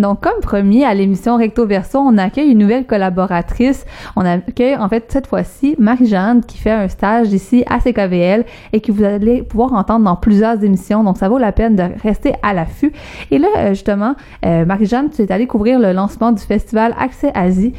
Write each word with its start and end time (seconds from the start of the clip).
Donc, 0.00 0.20
comme 0.20 0.40
premier 0.40 0.84
à 0.84 0.94
l'émission 0.94 1.36
Recto 1.36 1.66
Verso, 1.66 1.98
on 1.98 2.16
accueille 2.18 2.50
une 2.50 2.58
nouvelle 2.58 2.86
collaboratrice. 2.86 3.84
On 4.16 4.24
accueille, 4.24 4.76
en 4.76 4.88
fait, 4.88 5.04
cette 5.08 5.26
fois-ci, 5.26 5.76
Marie-Jeanne, 5.78 6.42
qui 6.44 6.58
fait 6.58 6.70
un 6.70 6.88
stage 6.88 7.32
ici 7.32 7.64
à 7.68 7.78
CKVL 7.78 8.44
et 8.72 8.80
que 8.80 8.92
vous 8.92 9.04
allez 9.04 9.42
pouvoir 9.42 9.74
entendre 9.74 10.04
dans 10.04 10.16
plusieurs 10.16 10.62
émissions. 10.64 11.04
Donc, 11.04 11.18
ça 11.18 11.28
vaut 11.28 11.38
la 11.38 11.52
peine 11.52 11.76
de 11.76 11.84
rester 12.02 12.34
à 12.42 12.54
l'affût. 12.54 12.92
Et 13.30 13.38
là, 13.38 13.48
euh, 13.58 13.68
justement, 13.70 14.14
euh, 14.46 14.64
Marie-Jeanne, 14.64 15.10
tu 15.10 15.22
es 15.22 15.30
allée 15.30 15.46
couvrir 15.46 15.78
le 15.78 15.92
lancement 15.92 16.32
du 16.32 16.42
festival 16.42 16.94
Accès 16.98 17.30
Asie, 17.34 17.74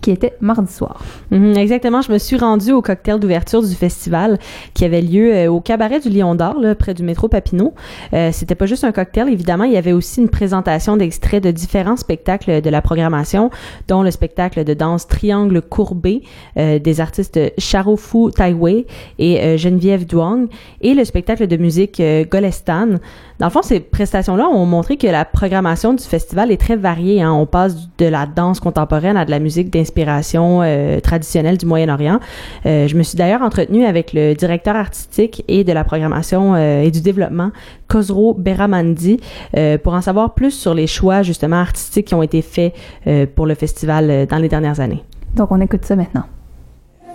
qui 0.00 0.10
était 0.10 0.34
mardi 0.40 0.72
soir. 0.72 1.00
Mhm, 1.30 1.56
exactement. 1.56 2.02
Je 2.02 2.12
me 2.12 2.18
suis 2.18 2.36
rendue 2.36 2.72
au 2.72 2.82
cocktail 2.82 3.18
d'ouverture 3.18 3.62
du 3.62 3.74
festival 3.74 4.38
qui 4.74 4.84
avait 4.84 5.02
lieu 5.02 5.34
euh, 5.34 5.50
au 5.50 5.60
cabaret 5.60 5.98
du 5.98 6.10
Lion 6.10 6.34
d'Or, 6.34 6.56
près 6.78 6.94
du 6.94 7.02
métro 7.02 7.26
Papineau. 7.26 7.74
Euh, 8.12 8.30
C'était 8.32 8.54
pas 8.54 8.66
juste 8.66 8.84
un 8.84 8.92
cocktail, 8.92 9.28
évidemment. 9.28 9.64
Il 9.64 9.72
y 9.72 9.76
avait 9.76 9.92
aussi 9.92 10.20
une 10.20 10.28
présentation 10.28 10.96
d'extraits 10.96 11.42
de 11.42 11.50
différents 11.64 11.96
spectacles 11.96 12.60
de 12.60 12.70
la 12.70 12.82
programmation, 12.82 13.50
dont 13.88 14.02
le 14.02 14.10
spectacle 14.10 14.64
de 14.64 14.74
danse 14.74 15.08
Triangle 15.08 15.62
courbé 15.62 16.22
euh, 16.58 16.78
des 16.78 17.00
artistes 17.00 17.40
Charofu 17.58 18.30
Taiwei 18.36 18.86
et 19.18 19.40
euh, 19.40 19.56
Geneviève 19.56 20.04
Duong 20.06 20.48
et 20.82 20.92
le 20.94 21.04
spectacle 21.04 21.46
de 21.46 21.56
musique 21.56 22.00
euh, 22.00 22.24
Golestan. 22.30 22.98
Dans 23.38 23.46
le 23.46 23.50
fond, 23.50 23.62
ces 23.62 23.80
prestations-là 23.80 24.46
ont 24.46 24.66
montré 24.66 24.96
que 24.96 25.06
la 25.06 25.24
programmation 25.24 25.94
du 25.94 26.04
festival 26.04 26.52
est 26.52 26.60
très 26.60 26.76
variée. 26.76 27.22
Hein. 27.22 27.32
On 27.32 27.46
passe 27.46 27.88
de 27.98 28.06
la 28.06 28.26
danse 28.26 28.60
contemporaine 28.60 29.16
à 29.16 29.24
de 29.24 29.30
la 29.30 29.38
musique 29.38 29.70
d'inspiration 29.70 30.60
traditionnelle 31.02 31.58
du 31.58 31.66
Moyen-Orient. 31.66 32.20
Je 32.64 32.94
me 32.94 33.02
suis 33.02 33.18
d'ailleurs 33.18 33.42
entretenue 33.42 33.84
avec 33.86 34.12
le 34.12 34.34
directeur 34.34 34.76
artistique 34.76 35.42
et 35.48 35.64
de 35.64 35.72
la 35.72 35.82
programmation 35.82 36.56
et 36.56 36.92
du 36.92 37.00
développement, 37.00 37.50
Khosrow 37.94 38.34
Beramandi, 38.34 39.20
euh, 39.56 39.78
pour 39.78 39.94
en 39.94 40.00
savoir 40.00 40.34
plus 40.34 40.50
sur 40.50 40.74
les 40.74 40.88
choix 40.88 41.22
justement 41.22 41.60
artistiques 41.60 42.08
qui 42.08 42.14
ont 42.14 42.24
été 42.24 42.42
faits 42.42 42.74
euh, 43.06 43.24
pour 43.32 43.46
le 43.46 43.54
festival 43.54 44.10
euh, 44.10 44.26
dans 44.26 44.38
les 44.38 44.48
dernières 44.48 44.80
années. 44.80 45.04
Donc, 45.36 45.52
on 45.52 45.60
écoute 45.60 45.84
ça 45.84 45.94
maintenant. 45.94 46.24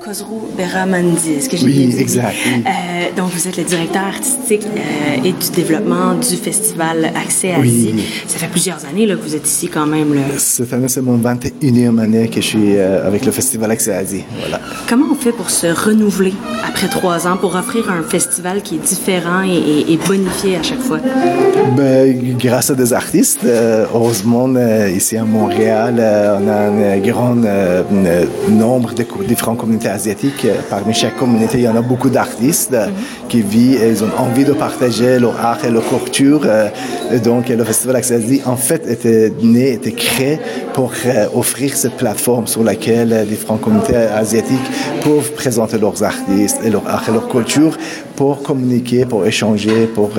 Khosrow 0.03 0.49
Beramandi, 0.57 1.33
est-ce 1.33 1.49
que 1.49 1.57
j'ai 1.57 1.65
Oui, 1.65 1.87
dit? 1.87 1.99
exact, 1.99 2.33
oui. 2.45 2.63
Euh, 2.65 2.69
donc, 3.17 3.31
vous 3.33 3.47
êtes 3.49 3.57
le 3.57 3.63
directeur 3.65 4.03
artistique 4.03 4.65
euh, 4.65 5.25
et 5.25 5.33
du 5.33 5.49
développement 5.53 6.13
du 6.13 6.37
festival 6.37 7.11
Accès 7.21 7.53
Oui. 7.59 7.91
Asie. 7.93 8.03
Ça 8.27 8.37
fait 8.37 8.47
plusieurs 8.47 8.85
années 8.85 9.05
là, 9.05 9.15
que 9.17 9.21
vous 9.21 9.35
êtes 9.35 9.45
ici 9.45 9.67
quand 9.67 9.85
même. 9.85 10.13
Là. 10.13 10.21
Cette 10.37 10.71
année, 10.71 10.87
c'est 10.87 11.01
mon 11.01 11.17
21e 11.17 11.99
année 11.99 12.29
que 12.29 12.39
je 12.39 12.45
suis 12.45 12.77
euh, 12.77 13.05
avec 13.05 13.25
le 13.25 13.31
Festival 13.33 13.71
Accès 13.71 13.93
Asie. 13.93 14.23
Voilà. 14.39 14.61
Comment 14.87 15.07
on 15.11 15.15
fait 15.15 15.33
pour 15.33 15.49
se 15.49 15.67
renouveler 15.67 16.33
après 16.65 16.87
trois 16.87 17.27
ans, 17.27 17.35
pour 17.35 17.55
offrir 17.55 17.91
un 17.91 18.01
festival 18.03 18.61
qui 18.61 18.75
est 18.75 18.85
différent 18.87 19.43
et, 19.43 19.49
et- 19.57 19.93
et 19.93 19.97
bonifié 19.97 20.55
à 20.55 20.63
chaque 20.63 20.79
fois? 20.81 20.99
Ben, 21.75 22.37
grâce 22.37 22.69
à 22.69 22.75
des 22.75 22.93
artistes, 22.93 23.41
heureusement, 23.45 24.47
ici 24.87 25.17
à 25.17 25.25
Montréal, 25.25 25.95
euh, 25.99 26.37
on 26.41 26.47
a 26.47 26.93
un 26.93 26.97
grand 26.99 27.35
nombre 28.49 28.93
de 28.93 29.03
différentes 29.27 29.57
communautés 29.57 29.88
asiatiques. 29.89 30.45
Euh, 30.45 30.55
Parmi 30.69 30.93
chaque 30.93 31.17
communauté, 31.17 31.57
il 31.59 31.63
y 31.63 31.67
en 31.67 31.75
a 31.75 31.81
beaucoup 31.81 32.09
d'artistes 32.09 32.73
euh, 32.73 32.87
qui 33.27 33.41
vivent 33.41 33.81
et 33.83 33.89
ils 33.89 34.03
ont 34.03 34.11
envie 34.17 34.45
de 34.45 34.53
partager 34.53 35.19
leur 35.19 35.39
art 35.39 35.63
et 35.65 35.69
leur 35.69 35.87
culture. 35.87 36.41
euh, 36.45 36.69
donc, 37.23 37.49
le 37.49 37.63
Festival 37.63 37.95
Accès 37.95 38.15
Asie, 38.15 38.41
en 38.45 38.55
fait, 38.55 38.87
était 38.87 39.31
né, 39.41 39.73
était 39.73 39.91
créé 39.91 40.39
pour 40.73 40.91
offrir 41.35 41.75
cette 41.75 41.97
plateforme 41.97 42.47
sur 42.47 42.63
laquelle 42.63 43.11
euh, 43.13 43.25
différentes 43.25 43.61
communautés 43.61 43.95
asiatiques 43.95 44.69
peuvent 45.03 45.31
présenter 45.33 45.77
leurs 45.77 46.01
artistes 46.03 46.59
et 46.63 46.69
leur 46.69 46.87
art 46.87 47.03
et 47.09 47.11
leur 47.11 47.27
culture 47.27 47.77
pour 48.15 48.43
communiquer, 48.43 49.05
pour 49.05 49.25
échanger, 49.25 49.87
pour 49.87 50.11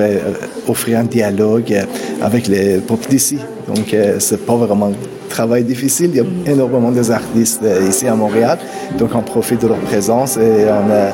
offrir 0.67 0.99
un 0.99 1.03
dialogue 1.03 1.73
avec 2.21 2.47
les 2.47 2.77
peuples 2.77 3.09
d'ici. 3.09 3.37
Donc, 3.67 3.95
c'est 4.19 4.43
pas 4.45 4.55
vraiment 4.55 4.91
travail 5.31 5.63
difficile. 5.63 6.11
Il 6.13 6.17
y 6.17 6.19
a 6.19 6.51
énormément 6.51 6.91
d'artistes 6.91 7.63
euh, 7.63 7.89
ici 7.89 8.07
à 8.07 8.15
Montréal. 8.15 8.57
Donc, 8.97 9.11
on 9.15 9.21
profite 9.21 9.61
de 9.61 9.67
leur 9.67 9.77
présence 9.77 10.37
et 10.37 10.65
on, 10.67 10.89
euh, 10.91 11.11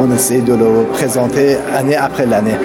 on 0.00 0.14
essaie 0.14 0.40
de 0.40 0.54
leur 0.54 0.86
présenter 0.92 1.56
année 1.74 1.96
après 1.96 2.26
l'année. 2.26 2.56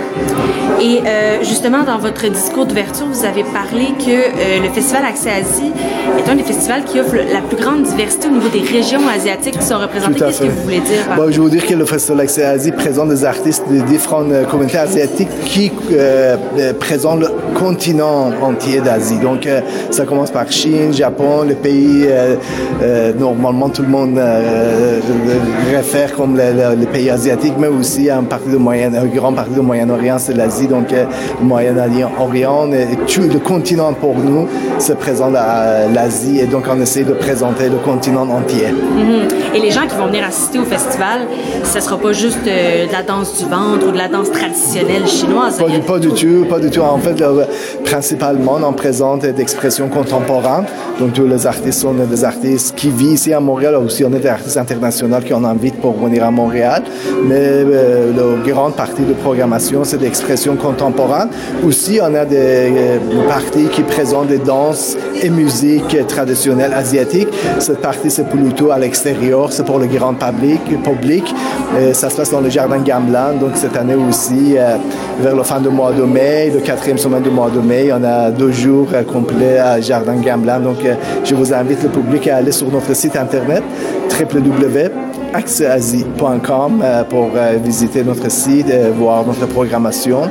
Et 0.81 1.01
euh, 1.05 1.43
justement, 1.43 1.83
dans 1.83 1.97
votre 1.97 2.27
discours 2.27 2.65
d'ouverture, 2.65 3.05
vous 3.07 3.25
avez 3.25 3.43
que 3.75 4.09
euh, 4.09 4.63
le 4.63 4.69
Festival 4.69 5.05
Accès 5.05 5.31
Asie 5.31 5.71
est 6.17 6.29
un 6.29 6.35
des 6.35 6.43
festivals 6.43 6.83
qui 6.85 6.99
offre 6.99 7.15
la 7.15 7.41
plus 7.41 7.57
grande 7.57 7.83
diversité 7.83 8.27
au 8.27 8.31
niveau 8.31 8.47
des 8.47 8.61
régions 8.61 9.01
asiatiques 9.07 9.59
qui 9.59 9.65
sont 9.65 9.77
représentées. 9.77 10.19
Qu'est-ce 10.19 10.39
que 10.41 10.45
vous 10.45 10.63
voulez 10.63 10.79
dire 10.79 11.05
par 11.07 11.17
Bon, 11.17 11.31
je 11.31 11.41
veux 11.41 11.49
dire 11.49 11.65
que 11.65 11.73
le 11.73 11.85
Festival 11.85 12.21
Accès 12.21 12.45
Asie 12.45 12.71
présente 12.71 13.09
des 13.09 13.25
artistes 13.25 13.63
de 13.69 13.81
différentes 13.81 14.31
euh, 14.31 14.45
communautés 14.45 14.77
asiatiques 14.77 15.29
qui 15.45 15.71
euh, 15.91 16.37
présentent 16.79 17.21
le 17.21 17.29
continent 17.59 18.31
entier 18.41 18.79
d'Asie. 18.79 19.19
Donc, 19.19 19.45
euh, 19.45 19.61
ça 19.91 20.05
commence 20.05 20.31
par 20.31 20.49
Chine, 20.51 20.93
Japon, 20.93 21.43
les 21.47 21.55
pays, 21.55 22.07
normalement 23.17 23.69
tout 23.69 23.81
le 23.81 23.87
monde 23.87 24.19
réfère 25.71 26.13
comme 26.13 26.37
les, 26.37 26.75
les 26.77 26.85
pays 26.85 27.09
asiatiques, 27.09 27.55
mais 27.57 27.67
aussi 27.67 28.09
un, 28.09 28.23
partie 28.23 28.49
de 28.49 28.57
Moyen, 28.57 28.93
un 28.93 29.05
grand 29.05 29.33
partie 29.33 29.53
du 29.53 29.61
Moyen-Orient, 29.61 30.17
c'est 30.19 30.33
l'Asie. 30.33 30.67
Donc, 30.67 30.91
le 30.91 31.45
Moyen-Orient, 31.45 32.71
et 32.73 32.95
tout 33.07 33.21
le 33.21 33.39
continent 33.39 33.64
pour 33.99 34.15
nous 34.15 34.47
se 34.77 34.93
présente 34.93 35.35
à 35.35 35.87
l'Asie 35.91 36.39
et 36.39 36.45
donc 36.45 36.65
on 36.71 36.79
essaie 36.81 37.03
de 37.03 37.13
présenter 37.13 37.67
le 37.67 37.77
continent 37.77 38.21
entier. 38.29 38.67
Mhm. 38.71 39.27
Et 39.55 39.59
les 39.59 39.71
gens 39.71 39.87
qui 39.87 39.95
vont 39.95 40.05
venir 40.05 40.23
assister 40.23 40.59
au 40.59 40.65
festival, 40.65 41.21
ce 41.63 41.79
sera 41.79 41.97
pas 41.97 42.11
juste 42.13 42.37
euh, 42.47 42.85
de 42.85 42.91
la 42.91 43.01
danse 43.01 43.39
du 43.39 43.45
ventre 43.49 43.87
ou 43.87 43.91
de 43.91 43.97
la 43.97 44.07
danse 44.07 44.29
traditionnelle 44.31 45.07
chinoise. 45.07 45.57
Pas, 45.57 45.65
a 45.65 45.69
du- 45.69 45.79
pas 45.79 45.97
du 45.99 46.09
tout, 46.09 46.45
pas 46.47 46.59
du 46.59 46.69
tout. 46.69 46.81
En 46.81 46.99
fait, 46.99 47.15
principalement, 47.83 48.57
on 48.63 48.73
présente 48.73 49.25
d'expressions 49.25 49.89
contemporaines. 49.89 50.65
Donc, 50.99 51.13
tous 51.13 51.25
les 51.25 51.47
artistes 51.47 51.79
sont 51.81 51.93
des 51.93 52.23
artistes 52.23 52.75
qui 52.75 52.89
vivent 52.89 53.13
ici 53.13 53.33
à 53.33 53.39
Montréal. 53.39 53.75
Aussi, 53.75 54.03
on 54.05 54.13
est 54.13 54.19
des 54.19 54.27
artistes 54.29 54.57
internationaux 54.57 55.17
qu'on 55.27 55.43
invite 55.43 55.75
pour 55.81 55.93
venir 55.93 56.23
à 56.23 56.31
Montréal. 56.31 56.83
Mais 57.25 57.35
euh, 57.39 58.11
la 58.15 58.51
grande 58.51 58.75
partie 58.75 59.01
de 59.03 59.13
programmation, 59.13 59.83
c'est 59.83 59.97
d'expressions 59.97 60.55
contemporaines. 60.55 61.29
Aussi, 61.65 61.99
on 62.01 62.13
a 62.13 62.25
des 62.25 62.35
euh, 62.37 62.97
qui 63.51 63.81
présentent 63.83 64.27
des 64.27 64.37
danses 64.37 64.97
et 65.21 65.29
musiques 65.29 65.97
traditionnelles 66.07 66.73
asiatiques. 66.73 67.29
Cette 67.59 67.81
partie, 67.81 68.09
c'est 68.09 68.27
plutôt 68.29 68.71
à 68.71 68.79
l'extérieur, 68.79 69.51
c'est 69.51 69.65
pour 69.65 69.79
le 69.79 69.87
grand 69.87 70.13
public. 70.13 71.33
Euh, 71.75 71.93
ça 71.93 72.09
se 72.09 72.17
passe 72.17 72.31
dans 72.31 72.41
le 72.41 72.49
jardin 72.49 72.79
Gamelan. 72.79 73.37
Donc, 73.39 73.51
cette 73.55 73.75
année 73.77 73.95
aussi, 73.95 74.57
euh, 74.57 74.77
vers 75.19 75.35
la 75.35 75.43
fin 75.43 75.59
du 75.59 75.69
mois 75.69 75.91
de 75.91 76.03
mai, 76.03 76.51
le 76.53 76.59
quatrième 76.59 76.97
semaine 76.97 77.23
du 77.23 77.29
mois 77.29 77.49
de 77.49 77.59
mai, 77.59 77.91
on 77.93 78.03
a 78.03 78.31
deux 78.31 78.51
jours 78.51 78.87
euh, 78.93 79.03
complets 79.03 79.57
à 79.57 79.79
Jardin 79.79 80.15
Gamelan. 80.15 80.59
Donc, 80.59 80.77
je 81.23 81.35
vous 81.35 81.53
invite 81.53 81.83
le 81.83 81.89
public 81.89 82.27
à 82.27 82.37
aller 82.37 82.51
sur 82.51 82.69
notre 82.71 82.93
site 82.95 83.15
internet 83.15 83.63
www.accessasie.com 84.19 85.14
euh, 85.37 87.03
pour 87.03 87.31
euh, 87.35 87.57
visiter 87.63 88.03
notre 88.03 88.29
site, 88.31 88.69
euh, 88.69 88.91
voir 88.95 89.25
notre 89.25 89.45
programmation. 89.47 90.21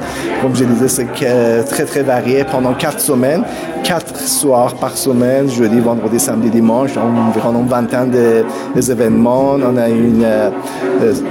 Comme 0.41 0.54
je 0.54 0.65
disais, 0.65 0.88
c'est 0.88 1.65
très, 1.65 1.84
très 1.84 2.03
varié 2.03 2.44
pendant 2.44 2.72
quatre 2.75 3.00
semaines, 3.00 3.43
quatre 3.82 4.19
soirs 4.19 4.75
par 4.75 4.97
semaine, 4.97 5.50
jeudi, 5.50 5.81
vendredi, 5.81 6.19
samedi, 6.19 6.50
dimanche, 6.50 6.97
environ 6.97 7.60
une 7.60 7.69
vingtaine 7.69 8.10
de, 8.10 8.44
des 8.75 8.91
événements. 8.91 9.56
On 9.62 9.76
a 9.76 9.88
une, 9.88 10.26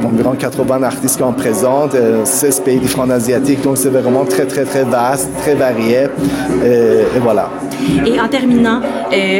environ 0.05 0.33
80 0.37 0.83
artistes 0.83 1.19
qu'on 1.19 1.33
présente, 1.33 1.95
euh, 1.95 2.25
16 2.25 2.59
pays 2.61 2.79
différents 2.79 3.09
asiatiques, 3.09 3.61
donc 3.61 3.77
c'est 3.77 3.89
vraiment 3.89 4.25
très, 4.25 4.45
très, 4.45 4.65
très 4.65 4.83
vaste, 4.83 5.29
très 5.41 5.55
varié. 5.55 6.07
Et 6.63 7.19
voilà. 7.21 7.49
Et 8.05 8.19
en 8.19 8.27
terminant, 8.27 8.81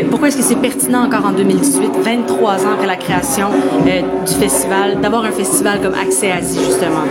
pourquoi 0.10 0.28
est-ce 0.28 0.38
que 0.38 0.44
c'est 0.44 0.62
pertinent 0.62 1.06
encore 1.06 1.26
en 1.26 1.32
2018, 1.32 1.92
23 2.04 2.66
ans 2.66 2.74
après 2.74 2.88
la 2.88 2.98
création 2.98 3.48
euh, 3.88 4.02
du 4.24 4.34
festival, 4.34 5.00
d'avoir 5.02 5.26
un 5.26 5.32
festival 5.32 5.82
comme 5.82 5.94
Accès 5.94 6.32
Asie, 6.32 6.60
justement? 6.60 7.04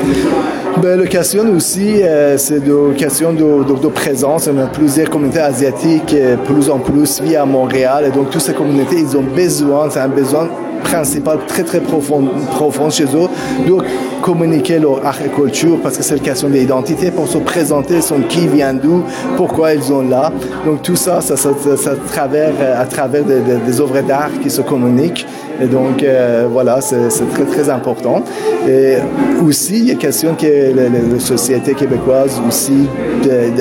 Ben, 0.83 0.99
l'occasion 0.99 1.45
aussi, 1.55 2.03
euh, 2.03 2.37
c'est 2.39 2.61
de, 2.61 2.93
de, 2.95 3.81
de 3.81 3.89
présence. 3.89 4.49
On 4.53 4.59
a 4.59 4.67
plusieurs 4.67 5.11
communautés 5.11 5.41
asiatiques, 5.41 6.15
euh, 6.15 6.37
plus 6.37 6.71
en 6.71 6.79
plus 6.79 7.21
à 7.39 7.45
Montréal. 7.45 8.05
Et 8.09 8.11
donc, 8.11 8.31
toutes 8.31 8.41
ces 8.41 8.55
communautés, 8.55 8.97
ils 9.01 9.17
ont 9.17 9.23
besoin, 9.23 9.91
c'est 9.91 10.01
un 10.01 10.09
besoin 10.09 10.49
principal 10.83 11.39
très, 11.47 11.63
très 11.63 11.81
profond, 11.81 12.29
profond 12.53 12.91
chez 12.91 13.05
eux, 13.05 13.29
de 13.67 13.77
communiquer 14.23 14.79
leur 14.79 15.05
art 15.05 15.19
et 15.25 15.29
culture 15.29 15.79
parce 15.83 15.97
que 15.97 16.05
c'est 16.05 16.17
une 16.17 16.23
question 16.23 16.49
d'identité 16.49 17.11
pour 17.11 17.27
se 17.27 17.39
présenter, 17.39 18.01
son 18.01 18.21
qui 18.29 18.47
vient 18.47 18.75
d'où, 18.75 19.03
pourquoi 19.37 19.75
ils 19.75 19.83
sont 19.83 20.03
là. 20.03 20.33
Donc, 20.65 20.83
tout 20.83 20.97
ça, 20.97 21.21
ça, 21.21 21.37
ça, 21.37 21.51
ça, 21.77 21.93
euh, 22.33 22.81
à 22.81 22.85
travers 22.87 23.25
des, 23.25 23.81
œuvres 23.81 24.01
d'art 24.03 24.31
qui 24.43 24.51
se 24.51 24.63
communiquent. 24.63 25.27
Et 25.61 25.67
donc, 25.67 26.03
euh, 26.03 26.47
voilà, 26.51 26.81
c'est 26.81 27.09
très, 27.35 27.45
très 27.45 27.69
important. 27.69 28.23
Et 28.69 28.97
aussi, 29.45 29.79
il 29.79 29.89
y 29.89 29.91
a 29.91 29.95
question 29.95 30.35
que 30.35 30.47
la, 30.75 31.19
société 31.19 31.75
québécoise 31.75 32.41
aussi 32.47 32.89
de, 33.25 33.53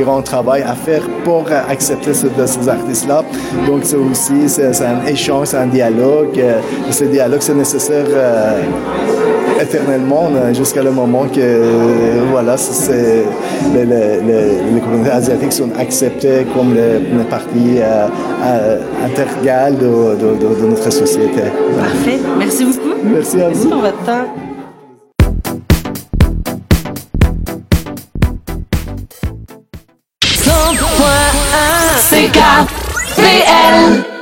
grand 0.00 0.22
travail 0.22 0.62
à 0.62 0.74
faire 0.74 1.02
pour 1.24 1.44
euh, 1.50 1.60
accepter 1.68 2.12
ce- 2.14 2.26
de 2.26 2.46
ces 2.46 2.68
artistes-là. 2.68 3.22
Donc, 3.66 3.80
c'est 3.84 3.96
aussi 3.96 4.48
c'est 4.48 4.66
un 4.84 5.04
échange, 5.06 5.48
c'est 5.48 5.56
un 5.58 5.66
dialogue. 5.66 6.38
Euh, 6.38 6.60
et 6.88 6.92
ce 6.92 7.04
dialogue, 7.04 7.40
c'est 7.40 7.54
nécessaire. 7.54 8.06
euh, 8.08 8.60
éternellement 9.60 10.28
jusqu'à 10.52 10.82
le 10.82 10.90
moment 10.90 11.24
que 11.28 11.46
voilà, 12.32 12.56
c'est, 12.56 13.22
les, 13.72 14.80
communautés 14.80 15.10
asiatiques 15.10 15.52
sont 15.52 15.70
acceptées 15.78 16.46
comme 16.52 16.74
une 16.76 17.24
partie 17.26 17.78
intégrale 19.04 19.76
de, 19.78 20.66
notre 20.66 20.90
société. 20.90 21.42
Parfait. 21.78 22.18
Merci 22.38 22.64
beaucoup. 22.64 22.94
Merci 23.04 23.40
à 23.40 23.48
Merci 23.48 23.66
pour 23.68 23.80
votre 23.82 24.02
temps. 24.04 24.51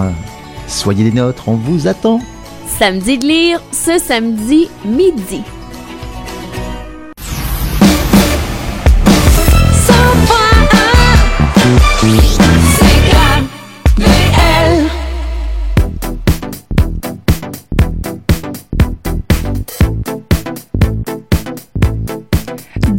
Soyez 0.66 1.10
des 1.10 1.18
nôtres, 1.18 1.48
on 1.48 1.54
vous 1.54 1.88
attend. 1.88 2.20
Samedi 2.66 3.18
de 3.18 3.26
lire, 3.26 3.62
ce 3.72 3.98
samedi 3.98 4.68
midi. 4.84 5.42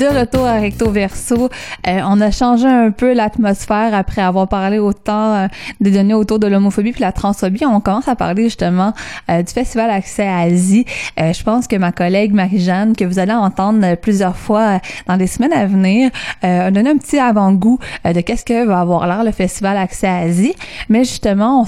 Retour 0.08 0.46
à 0.46 0.60
Recto 0.60 0.90
Verso. 0.92 1.50
Euh, 1.88 2.00
on 2.06 2.22
a 2.22 2.32
changé 2.32 2.68
un 2.68 2.92
peu 2.92 3.14
l'atmosphère 3.14 3.94
après 3.94 4.22
avoir 4.22 4.48
parlé 4.48 4.80
autant 4.80 5.34
euh, 5.34 5.48
des 5.80 5.92
données 5.92 6.14
autour 6.14 6.40
de 6.40 6.48
l'homophobie 6.48 6.92
puis 6.92 7.02
la 7.02 7.12
transphobie. 7.12 7.66
On 7.66 7.80
commence 7.80 8.08
à 8.08 8.16
parler 8.16 8.44
justement 8.44 8.94
euh, 9.30 9.42
du 9.42 9.52
festival 9.52 9.90
Accès 9.90 10.28
à 10.28 10.40
Asie. 10.40 10.86
je 11.18 11.44
pense 11.44 11.68
que 11.68 11.76
ma 11.76 11.92
collègue 11.92 12.34
Marie-Jeanne, 12.34 12.96
que 12.96 13.06
vous 13.06 13.20
allez 13.20 13.34
entendre 13.34 13.96
plusieurs 13.96 14.36
fois 14.36 14.80
dans 15.08 15.16
les 15.16 15.28
semaines 15.28 15.54
à 15.54 15.66
venir, 15.66 16.12
a 16.42 16.72
donné 16.72 16.90
un 16.90 16.98
petit 16.98 17.18
avant-goût 17.18 17.80
de 18.04 18.20
qu'est-ce 18.22 18.46
que 18.46 18.66
va 18.66 18.80
avoir 18.80 19.08
l'air 19.08 19.24
le 19.24 19.32
festival 19.32 19.78
Accès 19.78 20.08
à 20.08 20.18
Asie. 20.18 20.54
Mais 20.90 21.00
justement, 21.00 21.66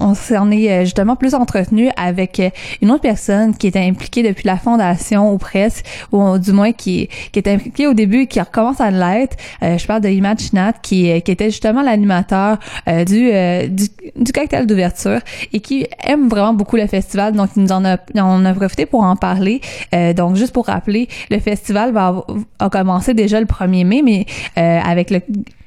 on, 0.00 0.14
s'en 0.14 0.50
est 0.50 0.84
justement 0.84 1.16
plus 1.16 1.34
entretenu 1.34 1.90
avec 1.96 2.40
une 2.82 2.90
autre 2.90 3.02
personne 3.02 3.56
qui 3.56 3.66
était 3.66 3.80
impliquée 3.80 4.22
depuis 4.22 4.46
la 4.46 4.56
fondation 4.56 5.32
ou 5.32 5.38
presque, 5.38 5.84
ou 6.12 6.38
du 6.38 6.52
moins 6.52 6.72
qui, 6.72 7.08
qui 7.32 7.38
était 7.38 7.58
qui 7.74 7.86
au 7.86 7.94
début 7.94 8.26
qui 8.26 8.40
recommence 8.40 8.80
à 8.80 8.90
l'être. 8.90 9.36
Euh, 9.62 9.76
je 9.76 9.86
parle 9.86 10.00
de 10.00 10.08
Imad 10.08 10.38
Chinat 10.38 10.74
qui, 10.82 11.10
euh, 11.10 11.20
qui 11.20 11.30
était 11.30 11.50
justement 11.50 11.82
l'animateur 11.82 12.58
euh, 12.88 13.04
du, 13.04 13.30
du, 13.70 13.88
du 14.16 14.32
cocktail 14.32 14.66
d'ouverture 14.66 15.20
et 15.52 15.60
qui 15.60 15.86
aime 16.02 16.28
vraiment 16.28 16.54
beaucoup 16.54 16.76
le 16.76 16.86
festival. 16.86 17.34
Donc, 17.34 17.50
il 17.56 17.62
nous 17.62 17.72
en 17.72 17.84
a, 17.84 17.98
on 18.14 18.44
a 18.44 18.54
profité 18.54 18.86
pour 18.86 19.02
en 19.02 19.16
parler. 19.16 19.60
donc, 20.16 20.36
juste 20.36 20.52
pour 20.52 20.66
rappeler, 20.66 21.08
le 21.30 21.38
festival 21.38 21.92
va 21.92 22.24
a 22.58 22.70
commencé 22.70 23.14
déjà 23.14 23.40
le 23.40 23.46
1er 23.46 23.84
mai, 23.84 24.02
mais 24.02 24.26
avec 24.56 25.10
le 25.10 25.20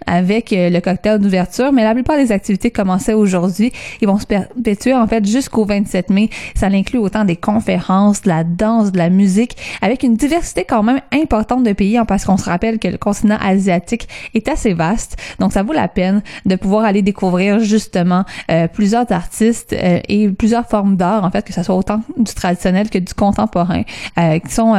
avec 0.07 0.53
euh, 0.53 0.69
le 0.69 0.79
cocktail 0.79 1.19
d'ouverture, 1.19 1.71
mais 1.71 1.83
la 1.83 1.93
plupart 1.93 2.17
des 2.17 2.31
activités 2.31 2.71
commençaient 2.71 3.13
aujourd'hui. 3.13 3.71
Ils 4.01 4.07
vont 4.07 4.17
se 4.17 4.25
perpétuer 4.25 4.93
en 4.93 5.05
fait 5.05 5.25
jusqu'au 5.25 5.65
27 5.65 6.09
mai. 6.09 6.29
Ça 6.55 6.67
inclut 6.67 6.99
autant 6.99 7.25
des 7.25 7.35
conférences, 7.35 8.21
de 8.21 8.29
la 8.29 8.43
danse, 8.43 8.91
de 8.91 8.97
la 8.97 9.09
musique, 9.09 9.57
avec 9.81 10.03
une 10.03 10.15
diversité 10.15 10.63
quand 10.63 10.83
même 10.83 11.01
importante 11.13 11.63
de 11.63 11.73
pays, 11.73 11.97
hein, 11.97 12.05
parce 12.05 12.25
qu'on 12.25 12.37
se 12.37 12.45
rappelle 12.45 12.79
que 12.79 12.87
le 12.87 12.97
continent 12.97 13.37
asiatique 13.41 14.07
est 14.33 14.47
assez 14.47 14.73
vaste. 14.73 15.17
Donc 15.39 15.51
ça 15.51 15.63
vaut 15.63 15.73
la 15.73 15.87
peine 15.87 16.21
de 16.45 16.55
pouvoir 16.55 16.85
aller 16.85 17.01
découvrir 17.01 17.59
justement 17.59 18.23
euh, 18.49 18.67
plusieurs 18.67 19.11
artistes 19.11 19.73
euh, 19.73 19.99
et 20.07 20.29
plusieurs 20.29 20.67
formes 20.67 20.95
d'art, 20.95 21.23
en 21.23 21.31
fait, 21.31 21.45
que 21.45 21.53
ce 21.53 21.63
soit 21.63 21.75
autant 21.75 22.01
du 22.17 22.33
traditionnel 22.33 22.89
que 22.89 22.99
du 22.99 23.13
contemporain, 23.13 23.83
qui 24.17 24.53
sont 24.53 24.73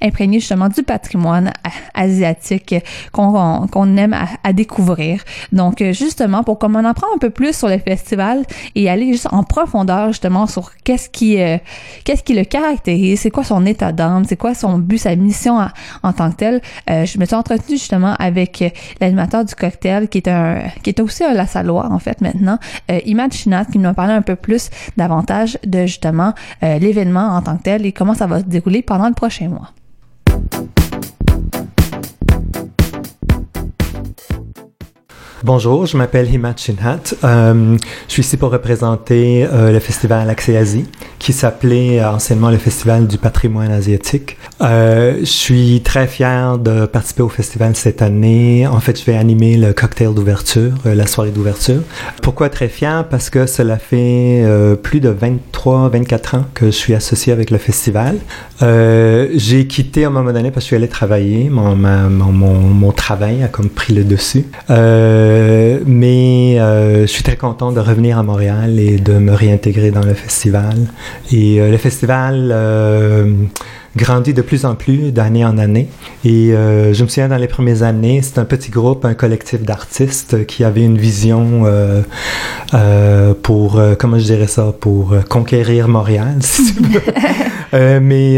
imprégnés 0.00 0.38
justement 0.38 0.68
du 0.68 0.82
patrimoine 0.82 1.52
asiatique 1.94 2.74
qu'on 3.12 3.66
qu'on 3.68 3.96
aime 3.96 4.12
à, 4.12 4.26
à 4.44 4.52
Donc, 5.52 5.80
euh, 5.80 5.92
justement, 5.92 6.42
pour 6.42 6.58
qu'on 6.58 6.74
en 6.74 6.84
apprend 6.84 7.06
un 7.14 7.18
peu 7.18 7.30
plus 7.30 7.56
sur 7.56 7.68
le 7.68 7.78
festival 7.78 8.44
et 8.74 8.88
aller 8.88 9.12
juste 9.12 9.28
en 9.30 9.42
profondeur, 9.42 10.08
justement, 10.08 10.46
sur 10.46 10.70
qu'est-ce 10.84 11.08
qui, 11.08 11.40
euh, 11.40 11.58
qu'est-ce 12.04 12.22
qui 12.22 12.34
le 12.34 12.44
caractérise, 12.44 13.20
c'est 13.20 13.30
quoi 13.30 13.44
son 13.44 13.64
état 13.66 13.92
d'âme, 13.92 14.24
c'est 14.24 14.36
quoi 14.36 14.54
son 14.54 14.78
but, 14.78 14.98
sa 14.98 15.14
mission 15.16 15.58
en, 16.02 16.12
tant 16.12 16.30
que 16.30 16.36
tel. 16.36 16.60
Euh, 16.88 17.04
je 17.04 17.18
me 17.18 17.24
suis 17.24 17.34
entretenue 17.34 17.78
justement 17.78 18.14
avec 18.18 18.64
l'animateur 19.00 19.44
du 19.44 19.54
cocktail, 19.54 20.08
qui 20.08 20.18
est 20.18 20.28
un, 20.28 20.62
qui 20.82 20.90
est 20.90 21.00
aussi 21.00 21.24
un 21.24 21.32
Lassalois, 21.32 21.88
en 21.90 21.98
fait, 21.98 22.20
maintenant, 22.20 22.58
Imad 23.06 23.32
Chinat, 23.32 23.66
qui 23.66 23.78
nous 23.78 23.92
parlé 23.92 24.12
un 24.12 24.22
peu 24.22 24.36
plus 24.36 24.70
davantage 24.96 25.58
de, 25.66 25.86
justement, 25.86 26.34
l'événement 26.62 27.36
en 27.36 27.42
tant 27.42 27.56
que 27.56 27.62
tel 27.62 27.86
et 27.86 27.92
comment 27.92 28.14
ça 28.14 28.26
va 28.26 28.38
se 28.38 28.44
dérouler 28.44 28.82
pendant 28.82 29.08
le 29.08 29.14
prochain 29.14 29.48
mois. 29.48 29.72
Bonjour, 35.42 35.86
je 35.86 35.96
m'appelle 35.96 36.30
Himat 36.30 36.52
Shinhat. 36.58 37.14
Euh, 37.24 37.78
je 38.08 38.12
suis 38.12 38.20
ici 38.20 38.36
pour 38.36 38.50
représenter 38.50 39.46
euh, 39.50 39.72
le 39.72 39.78
festival 39.78 40.28
Accès 40.28 40.54
Asie, 40.54 40.84
qui 41.18 41.32
s'appelait 41.32 42.04
anciennement 42.04 42.50
le 42.50 42.58
Festival 42.58 43.06
du 43.06 43.16
patrimoine 43.16 43.70
asiatique. 43.70 44.36
Euh, 44.60 45.20
je 45.20 45.24
suis 45.24 45.80
très 45.82 46.06
fier 46.06 46.58
de 46.58 46.86
participer 46.86 47.22
au 47.22 47.28
festival 47.28 47.74
cette 47.74 48.02
année. 48.02 48.66
En 48.66 48.80
fait, 48.80 48.98
je 49.00 49.04
vais 49.04 49.16
animer 49.16 49.56
le 49.56 49.72
cocktail 49.72 50.12
d'ouverture, 50.12 50.72
euh, 50.86 50.94
la 50.94 51.06
soirée 51.06 51.30
d'ouverture. 51.30 51.80
Pourquoi 52.22 52.50
très 52.50 52.68
fier? 52.68 53.06
Parce 53.08 53.30
que 53.30 53.46
cela 53.46 53.78
fait 53.78 54.42
euh, 54.44 54.76
plus 54.76 55.00
de 55.00 55.08
23, 55.08 55.88
24 55.88 56.34
ans 56.34 56.44
que 56.52 56.66
je 56.66 56.70
suis 56.72 56.94
associé 56.94 57.32
avec 57.32 57.50
le 57.50 57.58
festival. 57.58 58.18
J'ai 58.60 59.66
quitté 59.66 60.04
à 60.04 60.08
un 60.08 60.10
moment 60.10 60.32
donné 60.32 60.50
parce 60.50 60.56
que 60.56 60.60
je 60.60 60.66
suis 60.66 60.76
allé 60.76 60.88
travailler. 60.88 61.48
Mon, 61.48 61.74
mon, 61.76 62.92
travail 62.92 63.42
a 63.42 63.48
comme 63.48 63.70
pris 63.70 63.94
le 63.94 64.04
dessus. 64.04 64.44
Euh, 64.68 65.29
euh, 65.30 65.78
mais 65.86 66.58
euh, 66.58 67.02
je 67.02 67.06
suis 67.06 67.22
très 67.22 67.36
content 67.36 67.70
de 67.70 67.80
revenir 67.80 68.18
à 68.18 68.22
Montréal 68.22 68.78
et 68.78 68.96
de 68.98 69.14
me 69.14 69.32
réintégrer 69.32 69.90
dans 69.90 70.04
le 70.04 70.14
festival. 70.14 70.76
Et 71.30 71.60
euh, 71.60 71.70
le 71.70 71.76
festival 71.76 72.52
grandit 73.96 74.34
de 74.34 74.42
plus 74.42 74.64
en 74.64 74.74
plus 74.74 75.12
d'année 75.12 75.44
en 75.44 75.58
année. 75.58 75.88
Et 76.24 76.52
euh, 76.52 76.92
je 76.92 77.02
me 77.02 77.08
souviens 77.08 77.28
dans 77.28 77.36
les 77.36 77.48
premières 77.48 77.82
années, 77.82 78.20
c'est 78.22 78.38
un 78.38 78.44
petit 78.44 78.70
groupe, 78.70 79.04
un 79.04 79.14
collectif 79.14 79.62
d'artistes 79.62 80.46
qui 80.46 80.64
avait 80.64 80.84
une 80.84 80.98
vision 80.98 81.62
euh, 81.64 82.02
euh, 82.74 83.34
pour, 83.40 83.78
euh, 83.78 83.94
comment 83.98 84.18
je 84.18 84.24
dirais 84.24 84.46
ça, 84.46 84.72
pour 84.78 85.12
euh, 85.12 85.20
conquérir 85.22 85.88
Montréal, 85.88 86.36
si 86.40 86.74
tu 86.74 86.82
veux. 86.82 87.00
Euh, 87.72 88.00
mais 88.02 88.34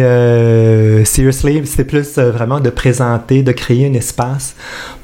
seriously, 1.07 1.67
c'était 1.67 1.85
plus 1.85 2.19
vraiment 2.19 2.61
de 2.61 2.69
présenter, 2.69 3.43
de 3.43 3.53
créer 3.53 3.87
un 3.87 3.95
espace 3.95 4.55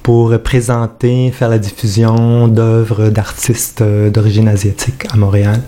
pour 0.09 0.39
présenter, 0.39 1.31
faire 1.33 1.51
la 1.51 1.59
diffusion 1.59 2.49
d'œuvres 2.49 3.11
d'artistes 3.11 3.83
d'origine 3.83 4.49
asiatique 4.49 5.05
à 5.13 5.19
Montréal. 5.19 5.61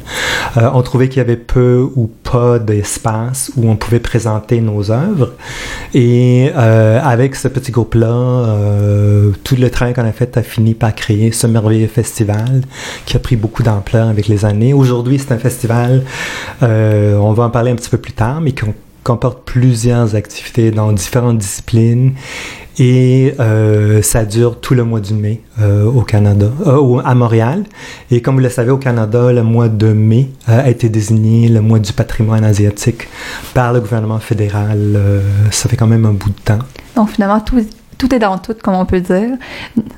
on 0.57 0.81
trouvait 0.81 1.11
qu'il 1.11 1.19
y 1.19 1.21
avait 1.21 1.37
peu 1.37 1.87
ou 1.95 2.07
pas 2.07 2.59
d'espace 2.59 3.53
où 3.59 3.69
on 3.69 3.77
pouvait 3.77 4.01
présenter 4.01 4.63
nos 4.63 4.91
œuvres. 4.91 5.35
Et 5.93 6.51
euh, 6.57 7.03
avec 7.03 7.37
ce 7.37 7.49
petit 7.49 7.71
groupe-là, 7.71 8.09
euh, 8.09 9.33
tout 9.45 9.57
le 9.57 9.69
travail 9.69 9.93
qu'on 9.93 10.07
a 10.07 10.13
fait 10.13 10.35
a 10.39 10.43
fini 10.43 10.73
par 10.73 10.95
créer 10.95 11.33
ce 11.33 11.47
merveilleux 11.47 11.89
festival 11.89 12.63
qui 13.05 13.17
a 13.17 13.21
pris 13.21 13.37
beaucoup 13.37 13.63
d'ampleur 13.63 14.09
avec 14.09 14.27
les 14.27 14.47
années. 14.47 14.73
Aujourd'hui, 14.73 15.19
c'est 15.19 15.33
un 15.33 15.39
festival, 15.39 16.03
euh, 16.63 17.15
on 17.19 17.35
va 17.35 17.45
en 17.45 17.51
parler 17.51 17.73
un 17.73 17.77
petit 17.77 17.91
peu 17.91 17.99
plus 17.99 18.15
tard, 18.15 18.41
mais 18.41 18.53
qui 18.53 18.65
comporte 19.05 19.45
plusieurs 19.45 20.15
activités 20.15 20.71
dans 20.71 20.93
différentes 20.93 21.39
disciplines 21.39 22.15
Et 22.83 23.35
euh, 23.39 24.01
ça 24.01 24.25
dure 24.25 24.59
tout 24.59 24.73
le 24.73 24.85
mois 24.85 25.01
du 25.01 25.13
mai 25.13 25.43
euh, 25.61 25.85
au 25.85 26.01
Canada, 26.01 26.51
euh, 26.67 26.99
à 27.05 27.15
Montréal. 27.15 27.65
Et 28.11 28.23
comme 28.23 28.37
vous 28.37 28.41
le 28.41 28.49
savez, 28.49 28.71
au 28.71 28.79
Canada, 28.79 29.31
le 29.35 29.43
mois 29.43 29.69
de 29.69 29.93
mai 29.93 30.31
a 30.47 30.71
été 30.71 30.89
désigné 30.89 31.49
le 31.49 31.61
mois 31.61 31.79
du 31.79 31.93
patrimoine 31.93 32.43
asiatique 32.43 33.07
par 33.53 33.75
le 33.75 33.81
gouvernement 33.81 34.19
fédéral. 34.19 34.99
ça 35.51 35.69
fait 35.69 35.77
quand 35.77 35.87
même 35.87 36.07
un 36.07 36.15
bout 36.15 36.31
de 36.31 36.41
temps. 36.43 36.59
Donc 36.97 37.11
finalement, 37.11 37.41
tout, 37.41 37.63
tout 38.01 38.15
est 38.15 38.19
dans 38.19 38.39
tout, 38.39 38.55
comme 38.55 38.75
on 38.75 38.87
peut 38.87 39.01
dire. 39.01 39.37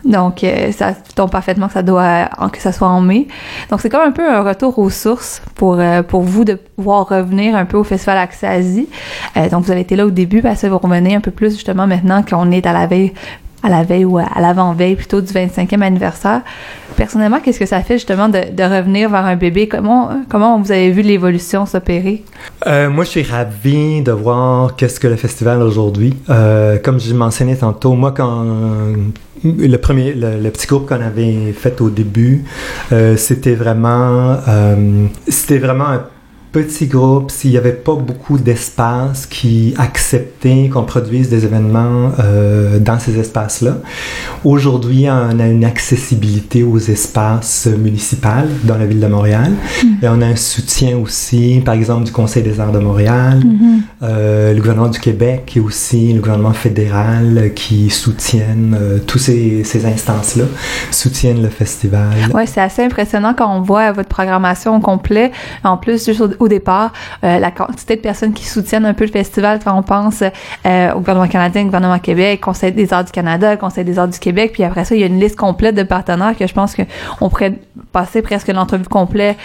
Donc, 0.04 0.42
euh, 0.42 0.72
ça 0.72 0.92
tombe 1.14 1.30
parfaitement 1.30 1.68
que 1.68 1.74
ça 1.74 1.84
doit, 1.84 2.28
que 2.52 2.58
ça 2.58 2.72
soit 2.72 2.88
en 2.88 3.00
mai. 3.00 3.28
Donc, 3.70 3.80
c'est 3.80 3.88
comme 3.88 4.00
un 4.00 4.10
peu 4.10 4.28
un 4.28 4.42
retour 4.42 4.76
aux 4.80 4.90
sources 4.90 5.40
pour, 5.54 5.78
euh, 5.78 6.02
pour 6.02 6.22
vous 6.22 6.44
de 6.44 6.54
pouvoir 6.54 7.08
revenir 7.08 7.54
un 7.54 7.64
peu 7.64 7.76
au 7.76 7.84
Festival 7.84 8.18
Accès 8.18 8.48
Asie. 8.48 8.88
Euh, 9.36 9.48
donc, 9.48 9.64
vous 9.64 9.70
avez 9.70 9.82
été 9.82 9.94
là 9.94 10.04
au 10.04 10.10
début, 10.10 10.42
parce 10.42 10.62
que 10.62 10.66
vous 10.66 10.78
revenez 10.78 11.14
un 11.14 11.20
peu 11.20 11.30
plus 11.30 11.52
justement 11.52 11.86
maintenant 11.86 12.24
qu'on 12.24 12.50
est 12.50 12.66
à 12.66 12.72
la 12.72 12.88
veille 12.88 13.12
à 13.62 13.68
la 13.68 13.82
veille 13.84 14.04
ou 14.04 14.18
à 14.18 14.40
l'avant-veille 14.40 14.96
plutôt 14.96 15.20
du 15.20 15.32
25e 15.32 15.82
anniversaire. 15.82 16.42
Personnellement, 16.96 17.40
qu'est-ce 17.40 17.58
que 17.58 17.66
ça 17.66 17.80
fait 17.82 17.94
justement 17.94 18.28
de, 18.28 18.62
revenir 18.62 19.08
vers 19.08 19.24
un 19.24 19.36
bébé? 19.36 19.68
Comment, 19.68 20.10
comment 20.28 20.60
vous 20.60 20.72
avez 20.72 20.90
vu 20.90 21.02
l'évolution 21.02 21.64
s'opérer? 21.64 22.22
Euh, 22.66 22.90
moi, 22.90 23.04
je 23.04 23.10
suis 23.10 23.22
ravi 23.22 24.02
de 24.02 24.12
voir 24.12 24.76
qu'est-ce 24.76 25.00
que 25.00 25.08
le 25.08 25.16
festival 25.16 25.62
aujourd'hui. 25.62 26.14
Euh, 26.28 26.78
comme 26.78 27.00
je 27.00 27.14
mentionné 27.14 27.56
tantôt, 27.56 27.94
moi, 27.94 28.12
quand 28.12 28.44
le 29.44 29.76
premier, 29.76 30.12
le, 30.12 30.50
petit 30.50 30.66
groupe 30.66 30.88
qu'on 30.88 31.00
avait 31.00 31.52
fait 31.52 31.80
au 31.80 31.90
début, 31.90 32.44
euh, 32.92 33.16
c'était 33.16 33.54
vraiment, 33.54 34.36
c'était 35.28 35.58
vraiment 35.58 35.86
un 35.86 36.04
petit 36.52 36.86
groupe, 36.86 37.30
s'il 37.30 37.50
n'y 37.50 37.56
avait 37.56 37.72
pas 37.72 37.94
beaucoup 37.94 38.36
d'espace 38.36 39.26
qui 39.26 39.74
acceptait 39.78 40.68
qu'on 40.72 40.84
produise 40.84 41.30
des 41.30 41.46
événements 41.46 42.12
euh, 42.18 42.78
dans 42.78 42.98
ces 42.98 43.18
espaces-là. 43.18 43.78
Aujourd'hui, 44.44 45.06
on 45.08 45.40
a 45.40 45.46
une 45.46 45.64
accessibilité 45.64 46.62
aux 46.62 46.78
espaces 46.78 47.66
municipaux 47.66 48.28
dans 48.64 48.76
la 48.76 48.84
ville 48.84 49.00
de 49.00 49.06
Montréal. 49.06 49.52
Mm. 49.82 50.04
Et 50.04 50.08
on 50.08 50.20
a 50.20 50.26
un 50.26 50.36
soutien 50.36 50.98
aussi, 50.98 51.62
par 51.64 51.74
exemple, 51.74 52.04
du 52.04 52.12
Conseil 52.12 52.42
des 52.42 52.60
arts 52.60 52.72
de 52.72 52.78
Montréal, 52.78 53.40
mm-hmm. 53.40 53.80
euh, 54.02 54.52
le 54.52 54.60
gouvernement 54.60 54.88
du 54.88 55.00
Québec 55.00 55.54
et 55.56 55.60
aussi 55.60 56.12
le 56.12 56.20
gouvernement 56.20 56.52
fédéral 56.52 57.52
qui 57.54 57.88
soutiennent 57.88 58.76
euh, 58.78 58.98
tous 58.98 59.18
ces, 59.18 59.64
ces 59.64 59.86
instances-là, 59.86 60.44
soutiennent 60.90 61.42
le 61.42 61.48
festival. 61.48 62.12
Oui, 62.34 62.42
c'est 62.46 62.60
assez 62.60 62.84
impressionnant 62.84 63.34
quand 63.36 63.56
on 63.56 63.62
voit 63.62 63.92
votre 63.92 64.08
programmation 64.10 64.76
au 64.76 64.80
complet. 64.80 65.32
En 65.64 65.78
plus, 65.78 66.04
juste 66.04 66.20
au 66.42 66.48
départ, 66.48 66.92
euh, 67.24 67.38
la 67.38 67.50
quantité 67.50 67.96
de 67.96 68.00
personnes 68.00 68.32
qui 68.32 68.44
soutiennent 68.46 68.84
un 68.84 68.94
peu 68.94 69.04
le 69.04 69.10
festival, 69.10 69.60
quand 69.64 69.76
on 69.76 69.82
pense 69.82 70.22
euh, 70.22 70.92
au 70.92 70.98
gouvernement 70.98 71.28
canadien, 71.28 71.62
au 71.62 71.66
gouvernement 71.66 71.98
Québec, 71.98 72.40
Conseil 72.40 72.72
des 72.72 72.92
arts 72.92 73.04
du 73.04 73.12
Canada, 73.12 73.56
Conseil 73.56 73.84
des 73.84 73.98
arts 73.98 74.08
du 74.08 74.18
Québec, 74.18 74.52
puis 74.52 74.64
après 74.64 74.84
ça, 74.84 74.94
il 74.94 75.00
y 75.00 75.04
a 75.04 75.06
une 75.06 75.20
liste 75.20 75.36
complète 75.36 75.74
de 75.74 75.82
partenaires 75.82 76.36
que 76.36 76.46
je 76.46 76.52
pense 76.52 76.74
qu'on 76.74 77.28
pourrait 77.28 77.54
passer 77.92 78.22
presque 78.22 78.48
l'entrevue 78.48 78.84
complète 78.84 79.36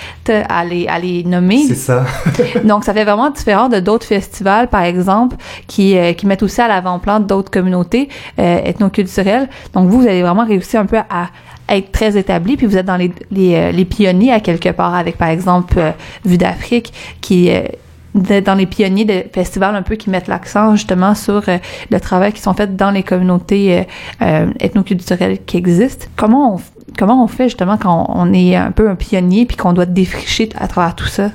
à 0.50 0.66
les, 0.66 0.88
à 0.88 1.00
les 1.00 1.24
nommer. 1.24 1.66
C'est 1.68 1.76
ça. 1.76 2.06
Donc, 2.64 2.84
ça 2.84 2.94
fait 2.94 3.04
vraiment 3.04 3.30
différent 3.30 3.70
de 3.70 3.80
d'autres 3.80 4.06
festivals, 4.06 4.68
par 4.68 4.82
exemple, 4.84 5.36
qui, 5.68 5.98
euh, 5.98 6.14
qui 6.14 6.26
mettent 6.26 6.44
aussi 6.44 6.62
à 6.62 6.68
l'avant-plan 6.68 7.20
d'autres 7.20 7.52
communautés 7.52 8.10
ethnoculturelles. 8.38 9.50
Donc, 9.74 9.90
vous, 9.90 10.02
vous 10.02 10.08
avez 10.08 10.22
vraiment 10.22 10.46
réussi 10.46 10.78
un 10.78 10.86
peu 10.86 10.98
à 10.98 11.28
être 11.70 11.92
très 11.92 12.18
établi, 12.18 12.58
puis 12.58 12.66
vous 12.66 12.78
êtes 12.78 12.86
dans 12.86 12.98
les, 12.98 13.12
les, 13.32 13.56
euh, 13.56 13.72
les 13.72 13.86
pionniers 13.86 14.32
à 14.32 14.40
quelque 14.40 14.70
part 14.70 14.96
avec, 14.96 15.18
par 15.18 15.30
exemple, 15.30 15.76
euh, 15.78 15.92
Vue 16.26 16.38
d'Afrique, 16.38 16.94
qui 17.22 17.48
est 17.48 17.78
euh, 18.16 18.42
dans 18.42 18.56
les 18.56 18.66
pionniers 18.66 19.06
de 19.06 19.24
festivals 19.34 19.76
un 19.76 19.84
peu 19.84 19.96
qui 19.96 20.10
mettent 20.10 20.28
l'accent 20.28 20.76
justement 20.76 21.14
sur 21.14 21.44
le 21.92 22.00
travail 22.00 22.34
qui 22.34 22.42
sont 22.42 22.54
faits 22.56 22.76
dans 22.76 22.90
les 22.90 23.04
communautés 23.04 23.84
ethnoculturelles 24.20 25.38
qui 25.46 25.58
existent. 25.58 26.08
Comment 26.16 26.56
on, 26.56 26.60
comment 26.98 27.24
on 27.24 27.28
fait 27.28 27.44
justement 27.44 27.78
quand 27.78 28.08
on 28.10 28.34
est 28.34 28.56
un 28.56 28.72
peu 28.72 28.90
un 28.90 28.96
pionnier 28.96 29.46
puis 29.46 29.56
qu'on 29.56 29.72
doit 29.72 29.86
défricher 29.86 30.50
à 30.58 30.68
travers 30.68 30.96
tout 30.96 31.06
ça? 31.06 31.30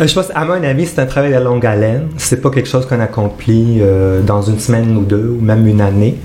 Euh, 0.00 0.06
je 0.06 0.14
pense, 0.14 0.30
à 0.34 0.44
mon 0.44 0.62
avis, 0.62 0.86
c'est 0.86 1.00
un 1.00 1.06
travail 1.06 1.32
de 1.32 1.38
longue 1.38 1.66
haleine. 1.66 2.08
C'est 2.18 2.40
pas 2.40 2.50
quelque 2.50 2.68
chose 2.68 2.86
qu'on 2.86 3.00
accomplit 3.00 3.78
euh, 3.80 4.22
dans 4.22 4.42
une 4.42 4.60
semaine 4.60 4.96
ou 4.96 5.02
deux, 5.02 5.36
ou 5.38 5.42
même 5.42 5.66
une 5.66 5.80
année. 5.80 6.16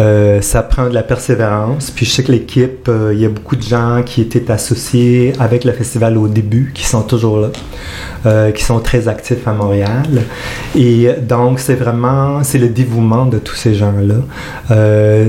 Euh, 0.00 0.40
ça 0.40 0.62
prend 0.62 0.88
de 0.88 0.94
la 0.94 1.04
persévérance. 1.04 1.90
Puis 1.92 2.06
je 2.06 2.10
sais 2.10 2.22
que 2.24 2.32
l'équipe, 2.32 2.88
euh, 2.88 3.12
il 3.14 3.20
y 3.20 3.24
a 3.24 3.28
beaucoup 3.28 3.54
de 3.54 3.62
gens 3.62 4.02
qui 4.04 4.20
étaient 4.20 4.50
associés 4.50 5.32
avec 5.38 5.64
le 5.64 5.72
festival 5.72 6.18
au 6.18 6.26
début, 6.26 6.72
qui 6.74 6.84
sont 6.84 7.02
toujours 7.02 7.38
là, 7.38 7.50
euh, 8.26 8.50
qui 8.50 8.64
sont 8.64 8.80
très 8.80 9.06
actifs 9.06 9.46
à 9.46 9.52
Montréal. 9.52 10.22
Et 10.76 11.10
donc, 11.22 11.60
c'est 11.60 11.76
vraiment, 11.76 12.42
c'est 12.42 12.58
le 12.58 12.68
dévouement 12.68 13.26
de 13.26 13.38
tous 13.38 13.54
ces 13.54 13.74
gens-là. 13.74 14.16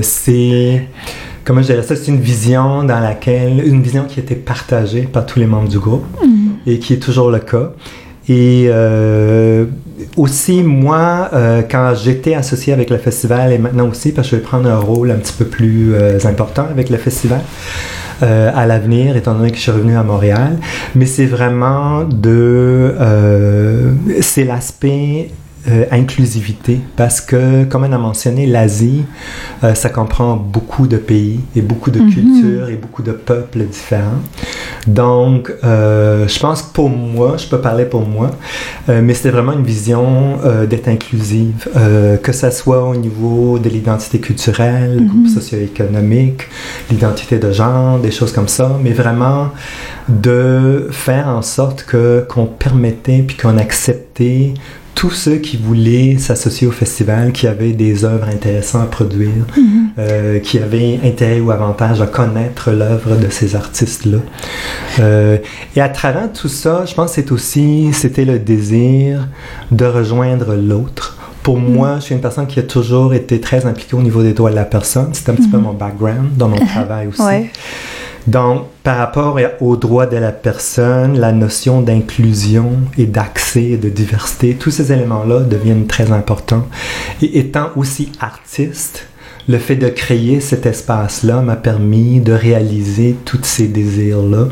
c'est 0.02 0.88
comment 1.44 1.60
je 1.60 1.66
dirais 1.66 1.82
ça, 1.82 1.94
c'est 1.94 2.08
une 2.08 2.20
vision 2.20 2.84
dans 2.84 3.00
laquelle, 3.00 3.62
une 3.64 3.82
vision 3.82 4.04
qui 4.04 4.20
été 4.20 4.34
partagée 4.34 5.02
par 5.02 5.24
tous 5.26 5.38
les 5.38 5.46
membres 5.46 5.68
du 5.68 5.78
groupe. 5.78 6.04
Mm 6.24 6.41
et 6.66 6.78
qui 6.78 6.94
est 6.94 7.02
toujours 7.02 7.30
le 7.30 7.38
cas. 7.38 7.72
Et 8.28 8.66
euh, 8.68 9.66
aussi, 10.16 10.62
moi, 10.62 11.28
euh, 11.32 11.62
quand 11.68 11.94
j'étais 11.94 12.34
associé 12.34 12.72
avec 12.72 12.88
le 12.90 12.98
festival, 12.98 13.52
et 13.52 13.58
maintenant 13.58 13.88
aussi, 13.88 14.12
parce 14.12 14.28
que 14.28 14.36
je 14.36 14.40
vais 14.40 14.46
prendre 14.46 14.70
un 14.70 14.78
rôle 14.78 15.10
un 15.10 15.16
petit 15.16 15.32
peu 15.32 15.44
plus 15.44 15.94
euh, 15.94 16.18
important 16.24 16.66
avec 16.70 16.90
le 16.90 16.98
festival 16.98 17.40
à 18.20 18.66
l'avenir, 18.66 19.16
étant 19.16 19.34
donné 19.34 19.50
que 19.50 19.56
je 19.56 19.62
suis 19.62 19.72
revenu 19.72 19.96
à 19.96 20.04
Montréal, 20.04 20.56
mais 20.94 21.06
c'est 21.06 21.26
vraiment 21.26 22.04
de... 22.04 22.94
C'est 24.20 24.44
l'aspect 24.44 25.30
euh, 25.68 25.84
inclusivité 25.92 26.80
parce 26.96 27.20
que, 27.20 27.62
comme 27.62 27.84
on 27.84 27.92
a 27.92 27.98
mentionné, 27.98 28.46
l'Asie, 28.46 29.04
euh, 29.62 29.76
ça 29.76 29.90
comprend 29.90 30.34
beaucoup 30.34 30.88
de 30.88 30.96
pays 30.96 31.38
et 31.54 31.62
beaucoup 31.62 31.92
de 31.92 32.00
mhm. 32.00 32.10
cultures 32.10 32.68
et 32.68 32.74
beaucoup 32.74 33.02
de 33.02 33.12
peuples 33.12 33.60
différents. 33.66 34.20
Donc, 34.88 35.52
euh, 35.62 36.26
je 36.26 36.36
pense 36.40 36.62
que 36.62 36.72
pour 36.72 36.90
moi, 36.90 37.36
je 37.36 37.46
peux 37.46 37.60
parler 37.60 37.84
pour 37.84 38.04
moi, 38.04 38.32
mais 38.88 39.14
c'était 39.14 39.30
vraiment 39.30 39.52
une 39.52 39.62
vision 39.62 40.38
d'être 40.68 40.88
inclusive, 40.88 41.68
que 42.22 42.32
ça 42.32 42.50
soit 42.50 42.82
au 42.82 42.96
niveau 42.96 43.60
de 43.60 43.68
l'identité 43.68 44.18
culturelle, 44.18 45.00
mhm. 45.00 45.28
socio-économique, 45.28 46.48
l'identité 46.90 47.38
de 47.38 47.52
genre, 47.52 48.00
des 48.00 48.10
choses 48.10 48.32
comme 48.32 48.48
ça, 48.48 48.76
mais 48.82 48.90
vraiment 48.90 49.50
de 50.08 50.88
faire 50.90 51.28
en 51.28 51.42
sorte 51.42 51.84
que 51.84 52.26
qu'on 52.28 52.46
permettait 52.46 53.22
puis 53.22 53.36
qu'on 53.36 53.58
acceptait 53.58 54.54
tous 54.94 55.10
ceux 55.10 55.36
qui 55.36 55.56
voulaient 55.56 56.16
s'associer 56.18 56.66
au 56.66 56.70
festival, 56.70 57.32
qui 57.32 57.46
avaient 57.46 57.72
des 57.72 58.04
œuvres 58.04 58.28
intéressantes 58.28 58.82
à 58.82 58.86
produire, 58.86 59.46
mhm. 59.56 59.88
euh, 59.98 60.38
qui 60.38 60.58
avaient 60.58 61.00
intérêt 61.04 61.40
ou 61.40 61.50
avantage 61.50 62.00
à 62.00 62.06
connaître 62.06 62.70
l'œuvre 62.70 63.16
de 63.16 63.28
ces 63.30 63.56
artistes-là. 63.56 64.18
Euh, 65.00 65.38
et 65.74 65.80
à 65.80 65.88
travers 65.88 66.32
tout 66.32 66.48
ça, 66.48 66.84
je 66.86 66.94
pense 66.94 67.10
que 67.10 67.14
c'est 67.16 67.32
aussi, 67.32 67.90
c'était 67.92 68.24
le 68.24 68.38
désir 68.38 69.28
de 69.70 69.84
rejoindre 69.84 70.54
l'autre. 70.54 71.18
Pour 71.42 71.58
mhm. 71.58 71.72
moi, 71.72 71.96
je 71.96 72.04
suis 72.04 72.14
une 72.14 72.20
personne 72.20 72.46
qui 72.46 72.60
a 72.60 72.62
toujours 72.62 73.14
été 73.14 73.40
très 73.40 73.66
impliquée 73.66 73.96
au 73.96 74.02
niveau 74.02 74.22
des 74.22 74.32
droits 74.32 74.50
de 74.50 74.56
la 74.56 74.64
personne. 74.64 75.08
C'est 75.12 75.28
un 75.28 75.34
petit 75.34 75.48
peu 75.48 75.56
mhm. 75.56 75.64
mon 75.64 75.72
background 75.72 76.36
dans 76.36 76.48
mon 76.48 76.64
travail 76.66 77.08
aussi. 77.08 77.50
Donc, 78.26 78.66
par 78.82 78.98
rapport 78.98 79.38
aux 79.60 79.76
droits 79.76 80.06
de 80.06 80.16
la 80.16 80.32
personne, 80.32 81.18
la 81.18 81.32
notion 81.32 81.82
d'inclusion 81.82 82.72
et 82.96 83.06
d'accès 83.06 83.64
et 83.64 83.76
de 83.76 83.88
diversité, 83.88 84.54
tous 84.54 84.70
ces 84.70 84.92
éléments-là 84.92 85.40
deviennent 85.40 85.86
très 85.86 86.12
importants. 86.12 86.66
Et 87.20 87.38
étant 87.38 87.70
aussi 87.76 88.12
artiste, 88.20 89.08
le 89.48 89.58
fait 89.58 89.76
de 89.76 89.88
créer 89.88 90.40
cet 90.40 90.66
espace-là 90.66 91.40
m'a 91.40 91.56
permis 91.56 92.20
de 92.20 92.32
réaliser 92.32 93.16
tous 93.24 93.40
ces 93.42 93.68
désirs-là, 93.68 94.48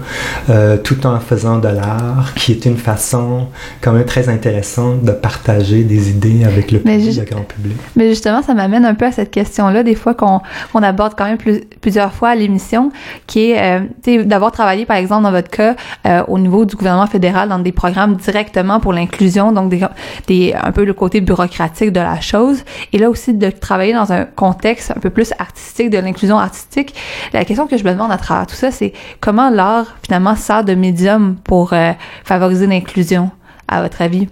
euh, 0.48 0.76
tout 0.76 1.06
en 1.06 1.20
faisant 1.20 1.58
de 1.58 1.68
l'art, 1.68 2.34
qui 2.34 2.52
est 2.52 2.64
une 2.64 2.76
façon 2.76 3.46
quand 3.80 3.92
même 3.92 4.04
très 4.04 4.28
intéressante 4.28 5.02
de 5.02 5.12
partager 5.12 5.84
des 5.84 6.10
idées 6.10 6.44
avec 6.44 6.72
le, 6.72 6.80
public, 6.80 7.16
le 7.16 7.24
grand 7.24 7.42
public. 7.42 7.76
Mais 7.96 8.08
justement, 8.08 8.42
ça 8.42 8.54
m'amène 8.54 8.84
un 8.84 8.94
peu 8.94 9.06
à 9.06 9.12
cette 9.12 9.30
question-là, 9.30 9.82
des 9.82 9.94
fois 9.94 10.14
qu'on 10.14 10.40
aborde 10.74 11.14
quand 11.16 11.26
même 11.26 11.38
plusieurs 11.80 12.12
fois 12.12 12.30
à 12.30 12.34
l'émission, 12.34 12.90
qui 13.26 13.50
est 13.50 13.80
euh, 14.06 14.24
d'avoir 14.24 14.50
travaillé, 14.52 14.86
par 14.86 14.96
exemple, 14.96 15.22
dans 15.22 15.30
votre 15.30 15.50
cas, 15.50 15.76
euh, 16.06 16.22
au 16.28 16.38
niveau 16.38 16.64
du 16.64 16.74
gouvernement 16.76 17.06
fédéral, 17.06 17.48
dans 17.48 17.58
des 17.58 17.72
programmes 17.72 18.16
directement 18.16 18.80
pour 18.80 18.92
l'inclusion, 18.92 19.52
donc 19.52 19.70
des, 19.70 19.86
des, 20.26 20.54
un 20.60 20.72
peu 20.72 20.84
le 20.84 20.94
côté 20.94 21.20
bureaucratique 21.20 21.92
de 21.92 22.00
la 22.00 22.20
chose, 22.20 22.64
et 22.92 22.98
là 22.98 23.08
aussi 23.08 23.34
de 23.34 23.50
travailler 23.50 23.92
dans 23.92 24.12
un 24.12 24.24
contexte 24.24 24.79
un 24.90 25.00
peu 25.00 25.10
plus 25.10 25.32
artistique, 25.38 25.90
de 25.90 25.98
l'inclusion 25.98 26.38
artistique. 26.38 26.94
La 27.32 27.44
question 27.44 27.66
que 27.66 27.76
je 27.76 27.84
me 27.84 27.92
demande 27.92 28.12
à 28.12 28.18
travers 28.18 28.46
tout 28.46 28.54
ça, 28.54 28.70
c'est 28.70 28.92
comment 29.20 29.50
l'art 29.50 29.96
finalement 30.02 30.36
sert 30.36 30.64
de 30.64 30.74
médium 30.74 31.36
pour 31.44 31.72
euh, 31.72 31.92
favoriser 32.24 32.66
l'inclusion, 32.66 33.30
à 33.68 33.82
votre 33.82 34.02
avis? 34.02 34.28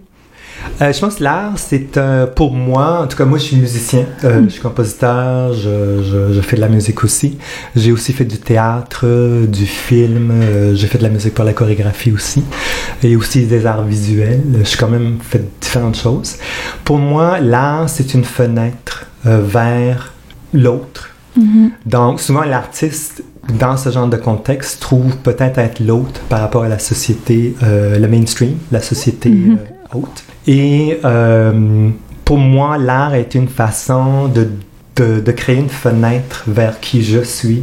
Euh, 0.81 0.93
je 0.93 1.01
pense 1.01 1.17
que 1.17 1.25
l'art, 1.25 1.55
c'est 1.57 1.97
euh, 1.97 2.27
pour 2.27 2.53
moi, 2.53 3.03
en 3.03 3.07
tout 3.07 3.17
cas 3.17 3.25
moi 3.25 3.39
je 3.39 3.45
suis 3.45 3.57
musicien, 3.57 4.07
euh, 4.25 4.43
je 4.45 4.49
suis 4.49 4.61
compositeur, 4.61 5.53
je, 5.53 6.03
je, 6.03 6.33
je, 6.33 6.41
fais 6.41 6.57
de 6.57 6.61
la 6.61 6.69
musique 6.69 7.03
aussi. 7.05 7.39
J'ai 7.75 7.93
aussi 7.93 8.13
fait 8.13 8.25
du 8.25 8.39
théâtre, 8.39 9.07
du 9.47 9.67
film, 9.67 10.33
j'ai 10.75 10.87
fait 10.87 10.99
de 10.99 11.03
la 11.03 11.09
musique 11.09 11.35
pour 11.35 11.45
la 11.45 11.53
chorégraphie 11.53 12.13
aussi, 12.13 12.45
et 13.03 13.17
aussi 13.17 13.47
des 13.47 13.67
arts 13.67 13.85
visuels. 13.85 14.43
Je 14.61 14.65
suis 14.65 14.79
quand 14.79 14.89
même 14.89 15.19
fait 15.21 15.45
différentes 15.61 15.97
choses. 15.97 16.37
Pour 16.85 16.99
moi, 16.99 17.41
l'art, 17.41 17.89
c'est 17.89 18.15
une 18.15 18.25
fenêtre 18.25 19.07
vers 19.25 20.13
l'autre. 20.53 21.11
Mhm. 21.37 21.71
Donc, 21.87 22.21
souvent, 22.21 22.43
l'artiste, 22.43 23.23
dans 23.59 23.77
ce 23.77 23.91
genre 23.91 24.09
de 24.09 24.17
contexte, 24.17 24.81
trouve 24.81 25.17
peut-être 25.19 25.59
être 25.59 25.81
l'autre 25.81 26.21
par 26.29 26.41
rapport 26.41 26.65
à 26.65 26.69
la 26.69 26.79
société, 26.79 27.55
euh, 27.63 27.99
le 27.99 28.09
mainstream, 28.09 28.57
la 28.73 28.81
société 28.81 29.31
Mhm. 29.31 29.59
euh, 29.59 29.97
haute. 29.99 30.25
Et 30.47 30.99
euh, 31.05 31.91
pour 32.25 32.39
moi, 32.39 32.79
l'art 32.79 33.15
est 33.15 33.35
une 33.35 33.49
façon 33.49 34.29
de, 34.29 34.49
de, 34.97 35.21
de 35.21 35.33
créer 35.33 35.57
une 35.57 35.69
fenêtre 35.69 36.45
vers 36.47 36.81
qui 36.81 37.03
je 37.03 37.23
suis. 37.23 37.63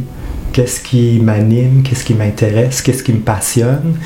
Qu'est-ce 0.56 0.80
qui 0.80 1.20
m'anime, 1.20 1.82
qu'est-ce 1.82 2.02
qui 2.02 2.14
m'intéresse, 2.14 2.80
qu'est-ce 2.80 3.02
qui 3.02 3.12
me 3.12 3.20
passionne. 3.20 3.96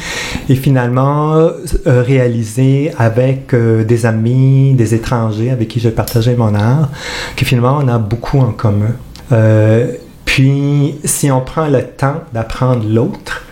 Et 0.48 0.56
finalement, 0.56 1.34
euh, 1.36 2.02
réaliser 2.02 2.90
avec 2.98 3.54
euh, 3.54 3.84
des 3.84 4.04
amis, 4.04 4.74
des 4.74 4.92
étrangers 4.92 5.50
avec 5.50 5.68
qui 5.68 5.78
je 5.78 5.90
partageais 5.90 6.34
mon 6.34 6.56
art, 6.56 6.88
que 7.36 7.44
finalement, 7.44 7.78
on 7.80 7.86
a 7.86 7.98
beaucoup 7.98 8.40
en 8.40 8.50
commun. 8.50 8.96
Euh, 9.30 9.92
puis, 10.24 10.96
si 11.04 11.30
on 11.30 11.40
prend 11.40 11.68
le 11.68 11.84
temps 11.84 12.24
d'apprendre 12.34 12.84
l'autre, 12.84 13.44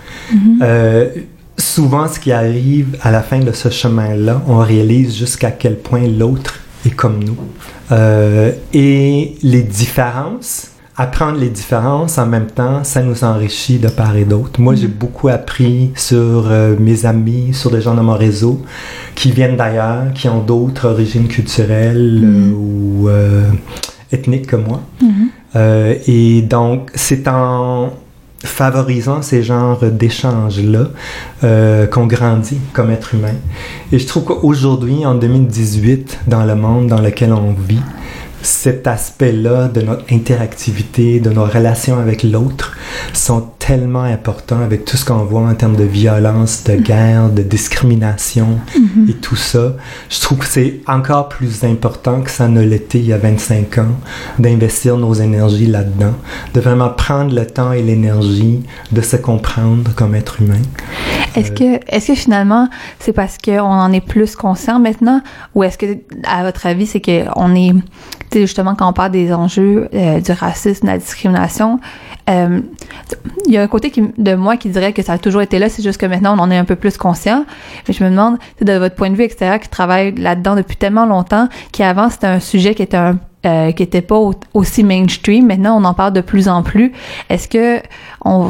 euh, 0.60 1.08
souvent 1.56 2.08
ce 2.08 2.18
qui 2.18 2.32
arrive 2.32 2.98
à 3.02 3.12
la 3.12 3.22
fin 3.22 3.38
de 3.38 3.52
ce 3.52 3.70
chemin-là, 3.70 4.42
on 4.48 4.58
réalise 4.58 5.16
jusqu'à 5.16 5.52
quel 5.52 5.78
point 5.78 6.08
l'autre 6.08 6.58
est 6.84 6.90
comme 6.90 7.22
nous. 7.22 7.38
Euh, 7.92 8.50
et 8.72 9.36
les 9.44 9.62
différences, 9.62 10.72
apprendre 10.98 11.38
les 11.38 11.48
différences 11.48 12.18
en 12.18 12.26
même 12.26 12.48
temps, 12.48 12.82
ça 12.82 13.02
nous 13.02 13.22
enrichit 13.22 13.78
de 13.78 13.88
part 13.88 14.16
et 14.16 14.24
d'autre. 14.24 14.60
Moi, 14.60 14.74
j'ai 14.74 14.88
beaucoup 14.88 15.28
appris 15.28 15.92
sur 15.94 16.50
euh, 16.50 16.74
mes 16.78 17.06
amis, 17.06 17.54
sur 17.54 17.70
des 17.70 17.80
gens 17.80 17.94
de 17.94 18.00
mon 18.00 18.16
réseau 18.16 18.60
qui 19.14 19.30
viennent 19.30 19.56
d'ailleurs, 19.56 20.12
qui 20.12 20.28
ont 20.28 20.42
d'autres 20.42 20.88
origines 20.88 21.28
culturelles 21.28 22.20
euh, 22.24 22.52
ou 22.52 23.08
euh, 23.08 23.48
ethniques 24.10 24.48
que 24.48 24.56
moi. 24.56 24.82
Euh, 25.54 25.94
et 26.08 26.42
donc, 26.42 26.90
c'est 26.94 27.28
en 27.28 27.92
favorisant 28.44 29.22
ces 29.22 29.42
genres 29.42 29.84
d'échanges-là 29.84 30.88
euh, 31.44 31.86
qu'on 31.86 32.06
grandit 32.06 32.58
comme 32.72 32.90
être 32.90 33.14
humain. 33.14 33.34
Et 33.92 33.98
je 33.98 34.06
trouve 34.06 34.24
qu'aujourd'hui, 34.24 35.04
en 35.06 35.14
2018, 35.14 36.20
dans 36.26 36.44
le 36.44 36.54
monde 36.54 36.88
dans 36.88 37.00
lequel 37.00 37.32
on 37.32 37.52
vit, 37.52 37.80
cet 38.42 38.86
aspect-là 38.86 39.68
de 39.68 39.82
notre 39.82 40.12
interactivité, 40.12 41.20
de 41.20 41.30
nos 41.30 41.44
relations 41.44 41.98
avec 41.98 42.22
l'autre, 42.22 42.77
sont 43.12 43.48
tellement 43.58 44.02
importants 44.02 44.60
avec 44.60 44.84
tout 44.84 44.96
ce 44.96 45.04
qu'on 45.04 45.24
voit 45.24 45.42
en 45.42 45.54
termes 45.54 45.76
de 45.76 45.84
violence, 45.84 46.64
de 46.64 46.76
guerre, 46.76 47.28
de 47.28 47.42
discrimination 47.42 48.58
et 49.08 49.12
tout 49.12 49.36
ça. 49.36 49.74
Je 50.08 50.20
trouve 50.20 50.38
que 50.38 50.46
c'est 50.46 50.80
encore 50.86 51.28
plus 51.28 51.64
important 51.64 52.22
que 52.22 52.30
ça 52.30 52.48
ne 52.48 52.62
l'était 52.62 52.98
il 52.98 53.06
y 53.06 53.12
a 53.12 53.18
25 53.18 53.78
ans 53.78 53.96
d'investir 54.38 54.96
nos 54.96 55.14
énergies 55.14 55.66
là-dedans, 55.66 56.14
de 56.54 56.60
vraiment 56.60 56.90
prendre 56.90 57.34
le 57.34 57.46
temps 57.46 57.72
et 57.72 57.82
l'énergie 57.82 58.62
de 58.92 59.00
se 59.00 59.16
comprendre 59.16 59.94
comme 59.94 60.14
être 60.14 60.40
humain. 60.40 60.62
Est-ce 61.34 61.52
que, 61.52 61.80
est-ce 61.88 62.08
que 62.08 62.14
finalement, 62.14 62.68
c'est 62.98 63.12
parce 63.12 63.38
qu'on 63.38 63.60
en 63.60 63.92
est 63.92 64.00
plus 64.00 64.34
conscient 64.34 64.78
maintenant, 64.78 65.20
ou 65.54 65.62
est-ce 65.62 65.78
que, 65.78 65.98
à 66.24 66.42
votre 66.42 66.66
avis, 66.66 66.86
c'est 66.86 67.00
qu'on 67.00 67.54
est, 67.54 67.74
justement, 68.32 68.74
quand 68.74 68.88
on 68.88 68.92
parle 68.92 69.12
des 69.12 69.32
enjeux 69.32 69.88
euh, 69.94 70.20
du 70.20 70.32
racisme, 70.32 70.86
de 70.86 70.92
la 70.92 70.98
discrimination, 70.98 71.80
euh, 72.28 72.60
il 73.46 73.52
y 73.52 73.56
a 73.58 73.62
un 73.62 73.66
côté 73.68 73.90
qui- 73.90 74.12
de 74.18 74.34
moi 74.34 74.56
qui 74.56 74.68
dirait 74.68 74.92
que 74.92 75.02
ça 75.02 75.14
a 75.14 75.18
toujours 75.18 75.42
été 75.42 75.58
là, 75.58 75.68
c'est 75.68 75.82
juste 75.82 76.00
que 76.00 76.06
maintenant 76.06 76.34
on 76.36 76.40
en 76.40 76.50
est 76.50 76.56
un 76.58 76.64
peu 76.64 76.76
plus 76.76 76.96
conscient. 76.96 77.44
Mais 77.86 77.94
je 77.94 78.02
me 78.04 78.10
demande, 78.10 78.38
de 78.60 78.72
votre 78.74 78.94
point 78.94 79.10
de 79.10 79.14
vue 79.16 79.22
extérieur 79.24 79.58
qui 79.60 79.68
travaille 79.68 80.14
là-dedans 80.14 80.56
depuis 80.56 80.76
tellement 80.76 81.06
longtemps, 81.06 81.48
qui 81.72 81.82
avant 81.82 82.10
c'était 82.10 82.26
un 82.26 82.40
sujet 82.40 82.74
qui 82.74 82.82
était 82.82 82.96
un 82.96 83.18
euh, 83.46 83.70
qui 83.70 83.84
était 83.84 84.02
pas 84.02 84.16
au- 84.16 84.34
aussi 84.52 84.82
mainstream. 84.82 85.46
Maintenant, 85.46 85.80
on 85.80 85.84
en 85.84 85.94
parle 85.94 86.12
de 86.12 86.20
plus 86.20 86.48
en 86.48 86.64
plus. 86.64 86.92
Est-ce 87.30 87.46
que 87.46 87.80
on, 88.24 88.48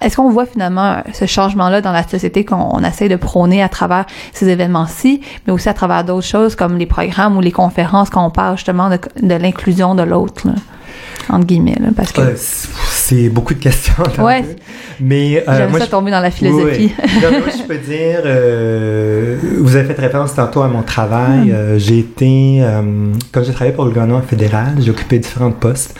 est-ce 0.00 0.14
qu'on 0.16 0.30
voit 0.30 0.46
finalement 0.46 0.98
ce 1.12 1.26
changement-là 1.26 1.80
dans 1.80 1.90
la 1.90 2.06
société 2.06 2.44
qu'on 2.44 2.54
on 2.72 2.84
essaie 2.84 3.08
de 3.08 3.16
prôner 3.16 3.64
à 3.64 3.68
travers 3.68 4.06
ces 4.32 4.48
événements-ci, 4.48 5.22
mais 5.46 5.52
aussi 5.52 5.68
à 5.68 5.74
travers 5.74 6.04
d'autres 6.04 6.24
choses 6.26 6.54
comme 6.54 6.78
les 6.78 6.86
programmes 6.86 7.36
ou 7.36 7.40
les 7.40 7.50
conférences 7.50 8.10
quand 8.10 8.24
on 8.24 8.30
parle 8.30 8.56
justement 8.56 8.88
de, 8.88 9.34
l'inclusion 9.34 9.96
de 9.96 10.04
l'autre, 10.04 10.46
entre 11.30 11.44
guillemets, 11.44 11.76
là, 11.80 11.88
parce 11.96 12.12
que 12.12 12.20
c'est 13.08 13.28
beaucoup 13.28 13.54
de 13.54 13.58
questions. 13.60 13.94
Ouais. 14.18 14.42
deux. 14.42 14.56
Mais 15.00 15.44
euh, 15.48 15.56
j'aime 15.56 15.70
moi, 15.70 15.78
ça 15.78 15.84
je- 15.86 15.90
tomber 15.90 16.10
dans 16.10 16.20
la 16.20 16.30
philosophie. 16.30 16.92
Oui, 16.98 17.04
oui. 17.14 17.20
Donc, 17.22 17.30
moi, 17.44 17.48
je 17.56 17.62
peux 17.62 17.78
dire, 17.78 18.20
euh, 18.24 19.36
vous 19.60 19.76
avez 19.76 19.86
fait 19.94 20.00
référence 20.00 20.34
tantôt 20.34 20.62
à 20.62 20.68
mon 20.68 20.80
Hmm. 20.80 20.84
travail. 20.84 21.52
Euh, 21.52 21.78
j'ai 21.78 21.98
été, 22.00 22.62
quand 23.32 23.42
j'ai 23.44 23.52
travaillé 23.52 23.74
pour 23.74 23.84
le 23.84 23.90
gouvernement 23.90 24.22
fédéral, 24.22 24.74
j'ai 24.80 24.90
occupé 24.90 25.18
différents 25.18 25.52
postes. 25.52 25.94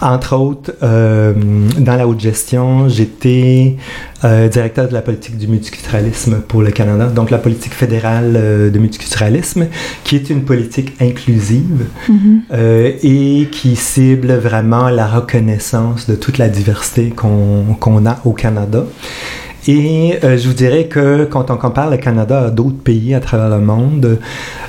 Entre 0.00 0.34
autres, 0.36 0.72
dans 0.80 1.96
la 1.96 2.06
haute 2.06 2.20
gestion, 2.20 2.88
j'étais 2.88 3.76
euh, 4.24 4.48
directeur 4.48 4.88
de 4.88 4.94
la 4.94 5.02
politique 5.02 5.36
du 5.38 5.46
multiculturalisme 5.46 6.40
pour 6.48 6.62
le 6.62 6.70
Canada, 6.70 7.06
donc 7.06 7.30
la 7.30 7.38
politique 7.38 7.74
fédérale 7.74 8.34
euh, 8.36 8.70
de 8.70 8.78
multiculturalisme, 8.78 9.66
qui 10.04 10.16
est 10.16 10.28
une 10.30 10.42
politique 10.44 10.94
inclusive 11.00 11.86
Mhm. 12.08 12.40
euh, 12.52 12.92
et 13.02 13.48
qui 13.50 13.76
cible 13.76 14.32
vraiment 14.34 14.88
la 14.88 15.06
reconnaissance 15.06 16.08
de 16.08 16.14
toute 16.16 16.38
la 16.38 16.48
diversité 16.48 17.10
qu'on 17.10 17.76
qu'on 17.80 18.06
a 18.06 18.18
au 18.24 18.32
Canada. 18.32 18.84
Et 19.68 20.18
euh, 20.24 20.38
je 20.38 20.48
vous 20.48 20.54
dirais 20.54 20.86
que 20.86 21.26
quand 21.26 21.50
on 21.50 21.58
compare 21.58 21.90
le 21.90 21.98
Canada 21.98 22.46
à 22.46 22.50
d'autres 22.50 22.78
pays 22.82 23.14
à 23.14 23.20
travers 23.20 23.50
le 23.50 23.62
monde, 23.62 24.18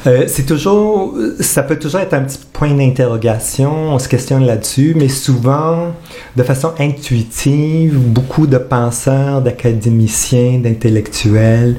euh, 0.05 0.25
c'est 0.27 0.45
toujours, 0.45 1.17
ça 1.39 1.63
peut 1.63 1.79
toujours 1.79 2.01
être 2.01 2.13
un 2.13 2.23
petit 2.23 2.39
point 2.51 2.73
d'interrogation, 2.73 3.93
on 3.93 3.97
se 3.97 4.09
questionne 4.09 4.45
là-dessus, 4.45 4.95
mais 4.97 5.07
souvent, 5.07 5.93
de 6.35 6.43
façon 6.43 6.73
intuitive, 6.79 7.97
beaucoup 7.97 8.45
de 8.45 8.57
penseurs, 8.57 9.41
d'académiciens, 9.41 10.59
d'intellectuels 10.59 11.77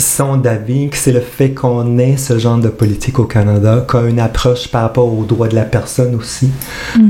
sont 0.00 0.36
d'avis 0.36 0.88
que 0.88 0.96
c'est 0.96 1.12
le 1.12 1.20
fait 1.20 1.50
qu'on 1.50 1.98
ait 1.98 2.16
ce 2.16 2.38
genre 2.38 2.58
de 2.58 2.68
politique 2.68 3.18
au 3.18 3.24
Canada, 3.24 3.84
qu'on 3.86 4.04
a 4.04 4.08
une 4.08 4.20
approche 4.20 4.68
par 4.68 4.82
rapport 4.82 5.12
aux 5.12 5.24
droits 5.24 5.48
de 5.48 5.54
la 5.54 5.64
personne 5.64 6.14
aussi, 6.14 6.50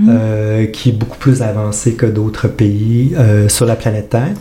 euh, 0.08 0.66
qui 0.66 0.90
est 0.90 0.92
beaucoup 0.92 1.18
plus 1.18 1.42
avancée 1.42 1.94
que 1.94 2.06
d'autres 2.06 2.48
pays 2.48 3.14
euh, 3.18 3.48
sur 3.48 3.66
la 3.66 3.76
planète 3.76 4.10
Terre. 4.10 4.34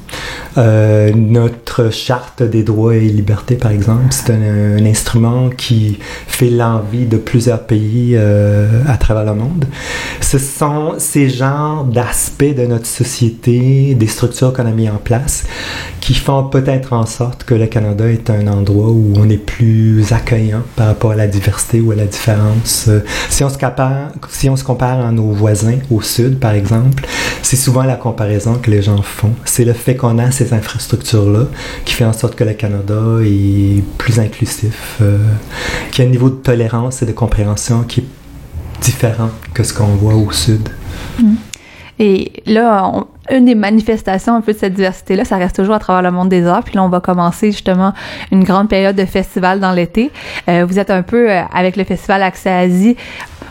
Euh, 0.57 1.11
notre 1.15 1.91
charte 1.91 2.43
des 2.43 2.63
droits 2.63 2.95
et 2.95 3.01
libertés, 3.01 3.55
par 3.55 3.71
exemple, 3.71 4.07
c'est 4.09 4.31
un, 4.31 4.77
un 4.77 4.85
instrument 4.85 5.49
qui 5.49 5.99
fait 6.27 6.49
l'envie 6.49 7.05
de 7.05 7.17
plusieurs 7.17 7.61
pays 7.61 8.17
à 8.17 8.97
travers 8.97 9.25
le 9.25 9.39
monde. 9.39 9.65
Ce 10.21 10.37
sont 10.37 10.95
ces 10.97 11.29
genres 11.29 11.85
d'aspects 11.85 12.55
de 12.55 12.65
notre 12.65 12.85
société, 12.85 13.95
des 13.95 14.07
structures 14.07 14.53
qu'on 14.53 14.65
a 14.65 14.71
mis 14.71 14.89
en 14.89 14.97
place, 14.97 15.43
qui 16.01 16.13
font 16.13 16.43
peut-être 16.43 16.93
en 16.93 17.05
sorte 17.05 17.43
que 17.43 17.53
le 17.53 17.67
Canada 17.67 18.09
est 18.09 18.29
un 18.29 18.38
endroit 18.47 18.87
où 18.89 19.13
on 19.15 19.29
est 19.29 19.37
plus 19.37 20.11
accueillant 20.11 20.61
par 20.75 20.87
rapport 20.87 21.11
à 21.11 21.15
la 21.15 21.27
diversité 21.27 21.79
ou 21.81 21.91
à 21.91 21.95
la 21.95 22.05
différence. 22.05 22.85
Euh, 22.87 23.01
Si 23.29 23.43
on 23.43 23.49
se 23.49 23.57
compare, 23.57 24.09
si 24.29 24.49
on 24.49 24.55
se 24.55 24.63
compare 24.63 25.05
à 25.05 25.11
nos 25.11 25.31
voisins 25.31 25.77
au 25.91 26.01
sud, 26.01 26.39
par 26.39 26.51
exemple, 26.53 27.05
c'est 27.41 27.55
souvent 27.55 27.83
la 27.83 27.95
comparaison 27.95 28.55
que 28.55 28.69
les 28.71 28.81
gens 28.81 29.01
font. 29.01 29.33
C'est 29.45 29.65
le 29.65 29.73
fait 29.73 29.95
qu'on 29.95 30.17
a 30.19 30.31
ces 30.31 30.53
infrastructures-là 30.53 31.45
qui 31.85 31.93
fait 31.93 32.05
en 32.05 32.13
sorte 32.13 32.35
que 32.35 32.43
le 32.43 32.53
Canada 32.53 32.99
est 33.23 33.83
plus 33.97 34.19
inclusif, 34.19 34.97
euh, 35.01 35.17
qu'il 35.91 36.03
y 36.03 36.07
a 36.07 36.09
un 36.09 36.11
niveau 36.11 36.29
de 36.29 36.35
tolérance 36.35 37.01
et 37.01 37.05
de 37.05 37.11
compréhension 37.11 37.83
qui 37.83 38.01
est 38.01 38.05
différent 38.81 39.29
que 39.53 39.63
ce 39.63 39.73
qu'on 39.73 39.95
voit 39.95 40.15
au 40.15 40.31
sud. 40.31 40.69
Et 41.99 42.31
là, 42.45 42.89
on- 42.93 43.05
une 43.31 43.45
des 43.45 43.55
manifestations 43.55 44.35
un 44.35 44.41
peu 44.41 44.53
de 44.53 44.57
cette 44.57 44.73
diversité-là, 44.73 45.25
ça 45.25 45.37
reste 45.37 45.55
toujours 45.55 45.75
à 45.75 45.79
travers 45.79 46.01
le 46.01 46.11
monde 46.11 46.29
des 46.29 46.45
arts. 46.45 46.63
Puis 46.63 46.75
là, 46.75 46.83
on 46.83 46.89
va 46.89 46.99
commencer 46.99 47.51
justement 47.51 47.93
une 48.31 48.43
grande 48.43 48.69
période 48.69 48.95
de 48.95 49.05
festival 49.05 49.59
dans 49.59 49.71
l'été. 49.71 50.11
Euh, 50.47 50.65
vous 50.67 50.79
êtes 50.79 50.91
un 50.91 51.03
peu 51.03 51.29
euh, 51.29 51.41
avec 51.53 51.75
le 51.75 51.83
festival 51.83 52.23
Accès 52.23 52.49
Asie. 52.49 52.95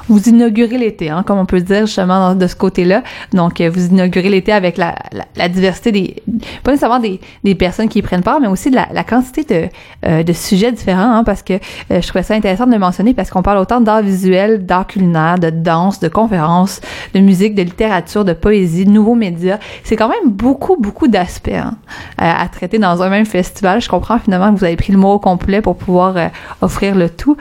Vous 0.09 0.29
inaugurez 0.29 0.79
l'été, 0.79 1.11
hein, 1.11 1.23
comme 1.27 1.39
on 1.39 1.47
peut 1.47 1.61
dire 1.61 1.87
justement 1.87 2.35
de 2.35 2.47
ce 2.47 2.57
côté-là. 2.57 3.03
Donc, 3.33 3.61
euh, 3.61 3.71
vous 3.71 3.87
inaugurez 3.87 4.29
l'été 4.29 4.53
avec 4.53 4.77
la, 4.77 4.95
la, 5.13 5.25
la 5.37 5.49
diversité 5.49 5.93
des, 5.93 6.17
pas 6.63 6.71
nécessairement 6.71 6.99
des, 6.99 7.21
des 7.45 7.55
personnes 7.55 7.89
qui 7.89 7.99
y 7.99 8.03
prennent 8.03 8.23
part, 8.23 8.41
mais 8.41 8.49
aussi 8.49 8.71
de 8.71 8.77
la, 8.77 8.89
la 8.93 9.05
quantité 9.05 9.45
de, 9.45 9.69
euh, 10.07 10.23
de 10.23 10.33
sujets 10.33 10.73
différents, 10.73 11.13
hein, 11.13 11.25
parce 11.25 11.43
que 11.43 11.55
euh, 11.55 12.01
je 12.01 12.09
trouvais 12.09 12.23
ça 12.23 12.35
intéressant 12.35 12.67
de 12.67 12.73
le 12.73 12.79
mentionner 12.79 13.15
parce 13.15 13.31
qu'on 13.31 13.43
parle 13.43 13.59
autant 13.59 13.81
d'art 13.81 14.03
visuel, 14.03 14.65
d'art 14.65 14.87
culinaire, 14.87 15.39
de 15.39 15.51
danse, 15.51 16.01
de 16.01 16.09
conférences, 16.09 16.81
de 17.15 17.21
musique, 17.21 17.55
de 17.55 17.63
littérature, 17.63 18.25
de 18.25 18.33
poésie, 18.33 18.85
de 18.85 18.91
nouveaux 18.91 19.15
médias. 19.15 19.59
C'est 19.85 19.97
quand 19.97 20.09
même 20.09 20.31
beaucoup, 20.31 20.77
beaucoup 20.77 21.09
d'aspects 21.09 21.51
hein, 21.53 21.77
à, 22.17 22.49
traiter 22.49 22.79
dans 22.79 23.03
un 23.03 23.09
même 23.09 23.27
festival. 23.27 23.81
Je 23.81 23.89
comprends 23.89 24.19
finalement 24.19 24.53
que 24.53 24.59
vous 24.59 24.65
avez 24.65 24.77
pris 24.77 24.93
le 24.93 24.99
mot 24.99 25.13
au 25.13 25.19
complet 25.19 25.61
pour 25.61 25.77
pouvoir 25.77 26.17
euh, 26.17 26.29
offrir 26.61 26.95
le 26.95 27.11
tout. 27.11 27.37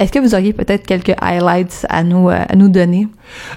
Euh, 0.00 0.04
Est-ce 0.04 0.12
que 0.12 0.18
vous 0.18 0.34
auriez 0.34 0.52
peut-être 0.52 0.86
quelques 0.86 1.14
highlights 1.20 1.86
à 1.88 2.02
nous, 2.02 2.28
à 2.28 2.54
nous 2.56 2.68
donner? 2.68 3.08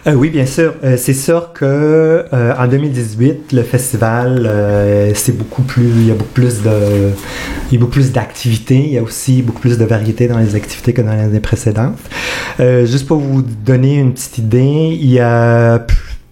Euh, 0.07 0.13
oui, 0.13 0.29
bien 0.29 0.45
sûr. 0.45 0.73
Euh, 0.83 0.97
c'est 0.97 1.13
sûr 1.13 1.53
que 1.53 1.65
euh, 1.65 2.53
en 2.57 2.67
2018, 2.67 3.53
le 3.53 3.63
festival, 3.63 4.51
c'est 5.15 5.37
beaucoup 5.37 5.61
plus, 5.61 5.83
il 5.83 6.07
y 6.07 6.11
a 6.11 6.15
beaucoup 6.15 6.33
plus 6.33 6.63
de, 6.63 7.11
il 7.69 7.73
y 7.73 7.77
a 7.77 7.79
beaucoup 7.79 7.93
plus 7.93 8.11
d'activités. 8.11 8.77
Il 8.77 8.93
y 8.93 8.97
a 8.97 9.03
aussi 9.03 9.41
beaucoup 9.41 9.61
plus 9.61 9.77
de 9.77 9.85
variété 9.85 10.27
dans 10.27 10.39
les 10.39 10.55
activités 10.55 10.93
que 10.93 11.01
dans 11.01 11.13
les 11.13 11.21
années 11.21 11.39
précédentes. 11.39 11.99
juste 12.59 13.07
pour 13.07 13.19
vous 13.19 13.41
donner 13.41 13.99
une 13.99 14.13
petite 14.13 14.37
idée, 14.39 14.97
il 14.99 15.11
y 15.11 15.19
a 15.19 15.85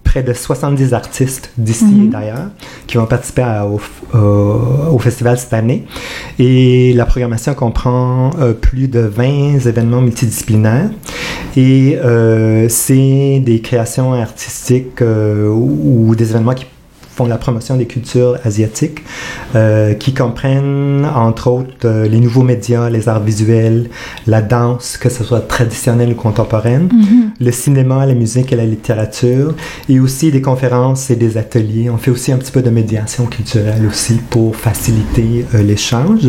près 0.09 0.23
de 0.23 0.33
70 0.33 0.95
artistes 0.95 1.51
d'ici 1.59 1.85
et 1.85 2.05
mhm. 2.05 2.09
d'ailleurs 2.09 2.47
qui 2.87 2.97
vont 2.97 3.05
participer 3.05 3.45
au, 4.11 4.99
festival 4.99 5.37
cette 5.37 5.53
année. 5.53 5.85
Et 6.39 6.93
la 6.93 7.05
programmation 7.05 7.53
comprend 7.53 8.31
euh, 8.39 8.53
plus 8.53 8.87
de 8.87 9.01
20 9.01 9.67
événements 9.67 10.01
multidisciplinaires. 10.01 10.89
Et 11.55 11.97
euh, 11.97 12.67
c'est 12.69 13.39
des 13.45 13.61
créations 13.61 14.13
artistiques 14.13 15.01
euh, 15.03 15.47
ou, 15.47 16.15
des 16.15 16.31
événements 16.31 16.55
qui 16.55 16.65
font 17.19 17.25
la 17.25 17.37
promotion 17.37 17.75
des 17.75 17.85
cultures 17.85 18.37
asiatiques, 18.45 18.99
euh, 19.53 19.93
qui 19.93 20.13
comprennent 20.13 21.05
entre 21.05 21.47
autres 21.47 21.73
euh, 21.83 22.07
les 22.07 22.21
nouveaux 22.21 22.43
médias, 22.43 22.89
les 22.89 23.09
arts 23.09 23.21
visuels, 23.21 23.89
la 24.25 24.41
danse, 24.41 24.95
que 24.95 25.09
ce 25.09 25.25
soit 25.25 25.41
traditionnelle 25.41 26.11
ou 26.11 26.15
contemporaine, 26.15 26.87
mm-hmm. 26.87 27.43
le 27.45 27.51
cinéma, 27.51 28.05
la 28.05 28.13
musique 28.13 28.53
et 28.53 28.55
la 28.55 28.63
littérature, 28.63 29.53
et 29.89 29.99
aussi 29.99 30.31
des 30.31 30.41
conférences 30.41 31.09
et 31.09 31.17
des 31.17 31.35
ateliers. 31.35 31.89
On 31.89 31.97
fait 31.97 32.11
aussi 32.11 32.31
un 32.31 32.37
petit 32.37 32.53
peu 32.53 32.61
de 32.61 32.69
médiation 32.69 33.25
culturelle 33.25 33.85
aussi 33.85 34.21
pour 34.29 34.55
faciliter 34.55 35.45
euh, 35.53 35.61
l'échange. 35.61 36.25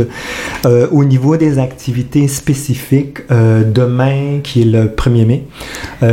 au 0.90 1.04
niveau 1.04 1.36
des 1.36 1.60
activités 1.60 2.26
spécifiques, 2.26 3.18
demain, 3.30 4.40
qui 4.42 4.62
est 4.62 4.70
le 4.78 4.86
1er 4.86 5.26
mai, 5.26 5.44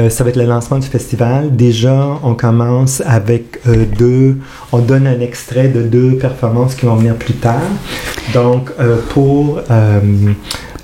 ça 0.10 0.24
va 0.24 0.30
être 0.30 0.38
le 0.38 0.46
lancement 0.46 0.78
du 0.78 0.88
festival. 0.88 1.56
Déjà, 1.56 2.20
on 2.24 2.36
commence 2.36 3.02
avec 3.06 3.60
deux 3.98 4.38
on 4.72 4.80
donne 4.80 5.08
un 5.08 5.20
extrait 5.20 5.68
de 5.70 5.84
deux 5.84 6.18
performances 6.18 6.76
qui 6.76 6.86
vont 6.86 6.96
venir 6.96 7.16
plus 7.16 7.36
tard. 7.36 7.62
Donc, 8.34 8.72
euh, 8.80 8.98
pour 9.10 9.60
euh, 9.70 10.00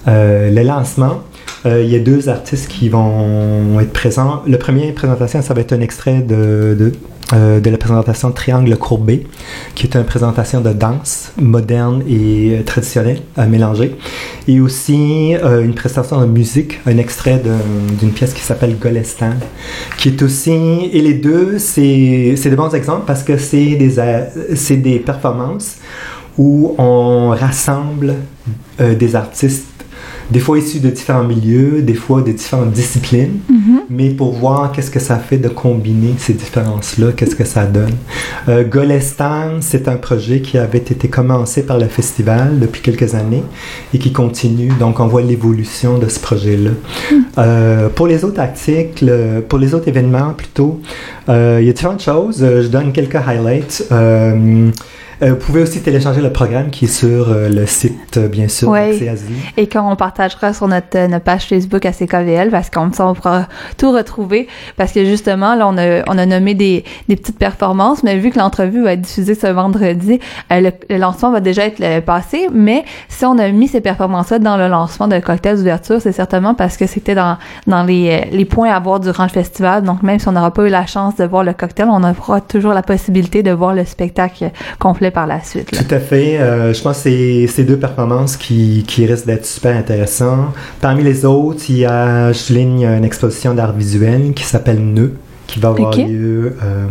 euh, 0.08 0.50
le 0.50 0.64
lancement, 0.64 1.24
il 1.66 1.88
y 1.88 1.96
a 1.96 2.00
deux 2.00 2.30
artistes 2.30 2.68
qui 2.68 2.90
vont 2.90 3.80
être 3.80 3.94
présents. 3.94 4.42
Le 4.46 4.58
premier 4.58 4.92
présentation, 4.92 5.42
ça 5.42 5.54
va 5.54 5.62
être 5.62 5.74
un 5.74 5.82
extrait 5.82 6.22
de 6.22 6.92
euh, 7.34 7.60
de 7.60 7.70
la 7.70 7.78
présentation 7.78 8.32
Triangle 8.32 8.76
courbé, 8.76 9.26
qui 9.76 9.88
est 9.88 9.96
une 9.96 10.04
présentation 10.04 10.62
de 10.62 10.72
danse 10.72 11.32
moderne 11.42 12.04
et 12.08 12.58
euh, 12.60 12.64
traditionnelle 12.64 13.22
à 13.38 13.48
mélanger. 13.48 13.96
Et 14.48 14.60
aussi 14.60 15.36
euh, 15.36 15.64
une 15.64 15.74
présentation 15.74 16.22
de 16.22 16.28
musique, 16.28 16.80
un 16.86 16.98
extrait 16.98 17.42
d'une 18.00 18.12
pièce 18.12 18.34
qui 18.34 18.42
s'appelle 18.42 18.78
Golestan, 18.78 19.36
qui 19.98 20.10
est 20.10 20.22
aussi... 20.22 20.52
Et 20.92 21.02
les 21.02 21.14
deux, 21.14 21.58
c'est 21.60 22.36
des 22.36 22.56
bons 22.56 22.76
exemples 22.76 23.06
parce 23.08 23.24
que 23.24 23.38
c'est 23.38 23.76
des, 23.78 24.78
des 24.78 25.00
performances 25.00 25.78
où 26.38 26.76
on 26.78 27.30
rassemble 27.30 28.16
des 28.80 29.16
artistes 29.16 29.73
des 30.34 30.40
fois 30.40 30.58
issus 30.58 30.80
de 30.80 30.90
différents 30.90 31.24
milieux, 31.24 31.84
des 31.84 31.94
fois 31.94 32.22
de 32.24 32.32
différentes 32.32 32.72
disciplines, 32.72 33.38
mhm. 33.48 33.82
mais 33.88 34.10
pour 34.10 34.34
voir 34.34 34.72
qu'est-ce 34.72 34.90
que 34.90 35.00
ça 35.00 35.18
fait 35.18 35.38
de 35.38 35.48
combiner 35.48 36.16
ces 36.18 36.34
différences-là, 36.34 37.12
qu'est-ce 37.16 37.36
que 37.36 37.44
ça 37.44 37.66
donne. 37.66 37.94
Euh, 38.50 38.64
Golestan, 38.68 39.62
c'est 39.62 39.88
un 39.88 39.98
projet 39.98 40.42
qui 40.42 40.58
avait 40.58 40.80
été 40.80 41.08
commencé 41.08 41.64
par 41.64 41.78
le 41.78 41.86
festival 41.86 42.60
depuis 42.60 42.82
quelques 42.82 43.14
années 43.14 43.44
et 43.94 44.00
qui 44.00 44.12
continue, 44.12 44.72
donc 44.80 45.00
on 45.00 45.06
voit 45.06 45.22
l'évolution 45.22 46.00
de 46.00 46.10
ce 46.10 46.20
projet-là. 46.20 46.72
Mhm. 46.72 47.26
Euh, 47.38 47.90
pour 47.90 48.08
les 48.08 48.26
autres 48.26 48.40
articles, 48.40 49.14
pour 49.48 49.60
les 49.60 49.76
autres 49.76 49.88
événements 49.88 50.34
plutôt, 50.34 50.82
euh, 51.30 51.60
il 51.62 51.68
y 51.68 51.70
a 51.70 51.74
différentes 51.74 52.02
choses. 52.02 52.40
Je 52.40 52.68
donne 52.68 52.92
quelques 52.92 53.22
highlights. 53.28 53.84
Euh, 55.24 55.30
vous 55.30 55.36
pouvez 55.38 55.62
aussi 55.62 55.82
télécharger 55.82 56.22
le 56.22 56.32
programme 56.32 56.70
qui 56.70 56.86
est 56.86 56.90
sur 56.90 57.30
euh, 57.30 57.48
le 57.48 57.66
site, 57.66 58.18
euh, 58.18 58.28
bien 58.28 58.50
sûr, 58.50 58.68
oui. 58.70 59.02
Et 59.56 59.70
qu'on 59.70 59.96
partagera 59.96 60.54
sur 60.54 60.68
notre, 60.68 61.08
notre 61.08 61.24
page 61.24 61.46
Facebook 61.46 61.86
à 61.86 61.94
CKVL, 61.94 62.50
parce 62.50 62.70
qu'on 62.70 62.92
on 63.00 63.14
pourra 63.14 63.48
tout 63.78 63.92
retrouver. 63.92 64.48
Parce 64.76 64.92
que 64.92 65.06
justement, 65.06 65.56
là, 65.56 65.68
on 65.68 65.78
a, 65.78 66.04
on 66.08 66.18
a 66.18 66.26
nommé 66.26 66.56
des, 66.56 66.84
des 67.08 67.16
petites 67.16 67.38
performances, 67.38 68.04
mais 68.04 68.18
vu 68.18 68.32
que 68.32 68.40
l'entrevue 68.40 68.84
va 68.84 68.94
être 68.94 69.02
diffusée 69.02 69.36
ce 69.36 69.48
vendredi, 69.48 70.20
le, 70.52 70.72
lancement 70.98 71.32
va 71.32 71.40
déjà 71.40 71.66
être 71.66 72.04
passé. 72.04 72.50
Mais 72.52 72.84
si 73.08 73.26
on 73.26 73.38
a 73.38 73.48
mis 73.50 73.70
ces 73.70 73.82
performances-là 73.82 74.40
dans 74.40 74.58
le 74.58 74.68
lancement 74.68 75.08
de 75.08 75.20
cocktail 75.20 75.58
d'ouverture, 75.58 76.02
c'est 76.02 76.12
certainement 76.12 76.54
parce 76.54 76.76
que 76.76 76.86
c'était 76.86 77.16
dans, 77.16 77.38
dans 77.68 77.84
les, 77.84 78.26
les 78.32 78.46
points 78.46 78.72
à 78.72 78.80
voir 78.80 79.00
durant 79.00 79.24
le 79.24 79.30
festival. 79.30 79.84
Donc, 79.84 80.04
même 80.04 80.20
si 80.20 80.28
on 80.28 80.34
n'aura 80.34 80.52
pas 80.52 80.66
eu 80.66 80.70
la 80.70 80.86
chance 80.86 81.16
de 81.16 81.24
voir 81.24 81.46
le 81.46 81.54
cocktail, 81.54 81.88
on 81.90 82.04
aura 82.04 82.42
toujours 82.42 82.74
la 82.74 82.84
possibilité 82.84 83.42
de 83.42 83.52
voir 83.52 83.74
le 83.74 83.86
spectacle 83.86 84.52
complet 84.80 85.13
par 85.14 85.28
la 85.28 85.44
suite. 85.44 85.72
Tout 85.72 85.96
à 85.96 86.00
fait. 86.00 86.40
Euh, 86.40 86.74
je 86.74 86.82
pense 86.82 86.98
que 86.98 87.04
c'est 87.04 87.48
ces 87.48 87.64
deux 87.64 87.78
performances 87.78 88.36
qui, 88.36 88.84
qui 88.88 89.06
risquent 89.06 89.28
d'être 89.28 89.46
super 89.46 89.76
intéressantes. 89.76 90.54
Parmi 90.82 91.04
les 91.04 91.26
autres, 91.26 91.64
il 91.70 91.78
y 91.78 91.86
a, 91.86 92.32
je 92.34 92.54
ligne 92.54 92.86
une 92.86 93.06
exposition 93.06 93.54
d'art 93.54 93.74
visuel 93.74 94.34
qui 94.34 94.44
s'appelle 94.44 94.80
Nœud, 94.80 95.14
qui 95.48 95.60
va 95.60 95.70
avoir 95.70 95.96
lieu 95.96 96.56
euh, 96.64 96.88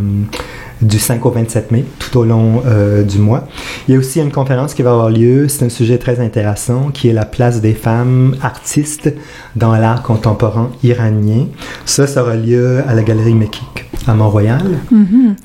du 0.81 0.99
5 0.99 1.25
au 1.25 1.31
27 1.31 1.71
mai, 1.71 1.85
tout 1.99 2.19
au 2.19 2.25
long 2.25 2.63
euh, 2.67 3.03
du 3.03 3.19
mois. 3.19 3.47
Il 3.87 3.95
y 3.95 3.97
a 3.97 4.01
aussi 4.01 4.21
une 4.21 4.33
conférence 4.33 4.75
qui 4.75 4.83
va 4.83 4.93
avoir 4.93 5.11
lieu, 5.11 5.49
c'est 5.49 5.65
un 5.65 5.69
sujet 5.69 5.99
très 5.99 6.21
intéressant, 6.21 6.91
qui 6.91 7.09
est 7.09 7.13
la 7.13 7.25
place 7.25 7.61
des 7.61 7.75
femmes 7.75 8.37
artistes 8.43 9.13
dans 9.57 9.73
l'art 9.73 10.03
contemporain 10.03 10.71
iranien. 10.83 11.47
Ça, 11.85 12.07
ça 12.07 12.23
aura 12.23 12.37
lieu 12.37 12.83
à 12.87 12.95
la 12.95 13.03
Galerie 13.03 13.35
Mekik 13.35 13.92
à 14.09 14.15
Mont-Royal. 14.15 14.63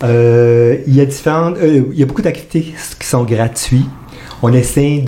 Euh, 0.04 0.78
il 0.88 0.96
y 0.96 1.02
a 1.02 1.06
différentes, 1.06 1.58
euh, 1.58 1.84
il 1.92 2.00
y 2.00 2.04
a 2.04 2.06
beaucoup 2.06 2.22
d'activités 2.22 2.74
qui 3.00 3.08
sont 3.08 3.24
gratuites 3.24 3.86
on 4.44 4.54
essaie 4.54 5.04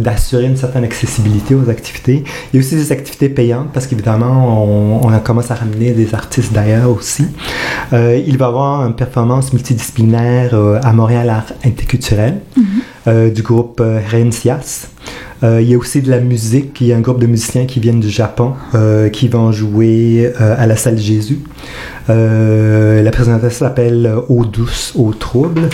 d'assurer 0.00 0.46
une 0.46 0.56
certaine 0.56 0.84
accessibilité 0.84 1.54
aux 1.54 1.70
activités. 1.70 2.24
Il 2.52 2.56
y 2.56 2.58
a 2.58 2.60
aussi 2.60 2.74
des 2.74 2.90
activités 2.90 3.28
payantes 3.28 3.68
parce 3.72 3.86
qu'évidemment, 3.86 4.64
on, 4.64 5.06
on, 5.06 5.18
commence 5.20 5.50
à 5.50 5.54
ramener 5.54 5.92
des 5.92 6.12
artistes 6.14 6.52
d'ailleurs 6.52 6.90
aussi. 6.90 7.24
Euh, 7.92 8.20
il 8.26 8.36
va 8.36 8.46
y 8.46 8.48
avoir 8.48 8.86
une 8.86 8.96
performance 8.96 9.52
multidisciplinaire 9.52 10.54
à 10.82 10.92
Montréal 10.92 11.30
Art 11.30 11.52
Interculturel 11.64 12.40
euh, 13.06 13.30
du 13.30 13.42
groupe 13.42 13.80
Rencias. 14.10 14.88
Euh, 15.44 15.60
il 15.60 15.68
y 15.68 15.74
a 15.74 15.78
aussi 15.78 16.00
de 16.00 16.10
la 16.10 16.20
musique. 16.20 16.80
Il 16.80 16.86
y 16.86 16.92
a 16.92 16.96
un 16.96 17.00
groupe 17.00 17.20
de 17.20 17.26
musiciens 17.26 17.66
qui 17.66 17.78
viennent 17.78 18.00
du 18.00 18.08
Japon 18.08 18.54
euh, 18.74 19.10
qui 19.10 19.28
vont 19.28 19.52
jouer 19.52 20.32
euh, 20.40 20.54
à 20.58 20.66
la 20.66 20.76
salle 20.76 20.98
Jésus. 20.98 21.40
la 22.08 23.10
présentation 23.10 23.66
s'appelle 23.66 24.10
Eau 24.28 24.44
douce, 24.44 24.92
eau 24.96 25.12
trouble. 25.12 25.68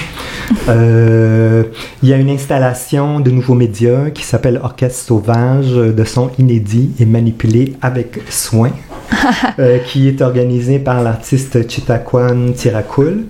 il 0.69 2.09
y 2.09 2.13
a 2.13 2.17
une 2.17 2.31
installation 2.31 3.21
de 3.21 3.31
nouveaux 3.31 3.55
médias 3.55 4.11
qui 4.11 4.25
s'appelle 4.25 4.61
Orchestre 4.63 5.07
sauvage 5.07 5.73
de 5.73 6.05
sons 6.05 6.31
inédits 6.39 6.91
et 6.99 7.07
manipulés 7.07 7.77
avec 7.81 8.21
soin, 8.29 8.71
qui 9.87 10.09
est 10.09 10.21
organisée 10.23 10.79
par 10.79 11.03
l'artiste 11.03 11.69
Chitakwan 11.69 12.55
Tirakul. 12.55 13.27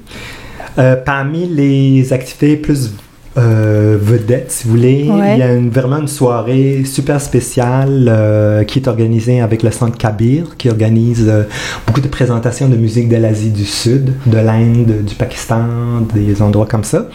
parmi 1.05 1.49
les 1.49 2.13
activités 2.13 2.57
plus 2.57 2.91
euh, 3.39 3.97
vedette, 4.01 4.51
si 4.51 4.65
vous 4.65 4.71
voulez. 4.71 5.05
Il 5.05 5.39
y 5.39 5.43
a 5.43 5.55
une, 5.55 5.71
vraiment 5.71 5.99
une 5.99 6.09
soirée 6.09 6.83
super 6.85 7.21
spéciale 7.21 8.07
euh, 8.09 8.65
qui 8.65 8.81
est 8.81 8.89
organisée 8.89 9.41
avec 9.41 9.63
le 9.63 9.71
Centre 9.71 9.97
Kabir, 9.97 10.57
qui 10.59 10.69
organise 10.69 11.29
euh, 11.29 11.45
beaucoup 11.87 12.01
de 12.01 12.09
présentations 12.09 12.69
de 12.69 12.77
musique 12.77 13.09
de 13.09 13.17
l'Asie 13.17 13.51
du 13.51 13.65
Sud, 13.65 14.15
de 14.27 14.39
l'Inde, 14.39 15.05
du 15.05 15.15
Pakistan, 15.15 16.01
des 16.13 16.43
endroits 16.43 16.67
comme 16.67 16.85
ça. 16.85 17.09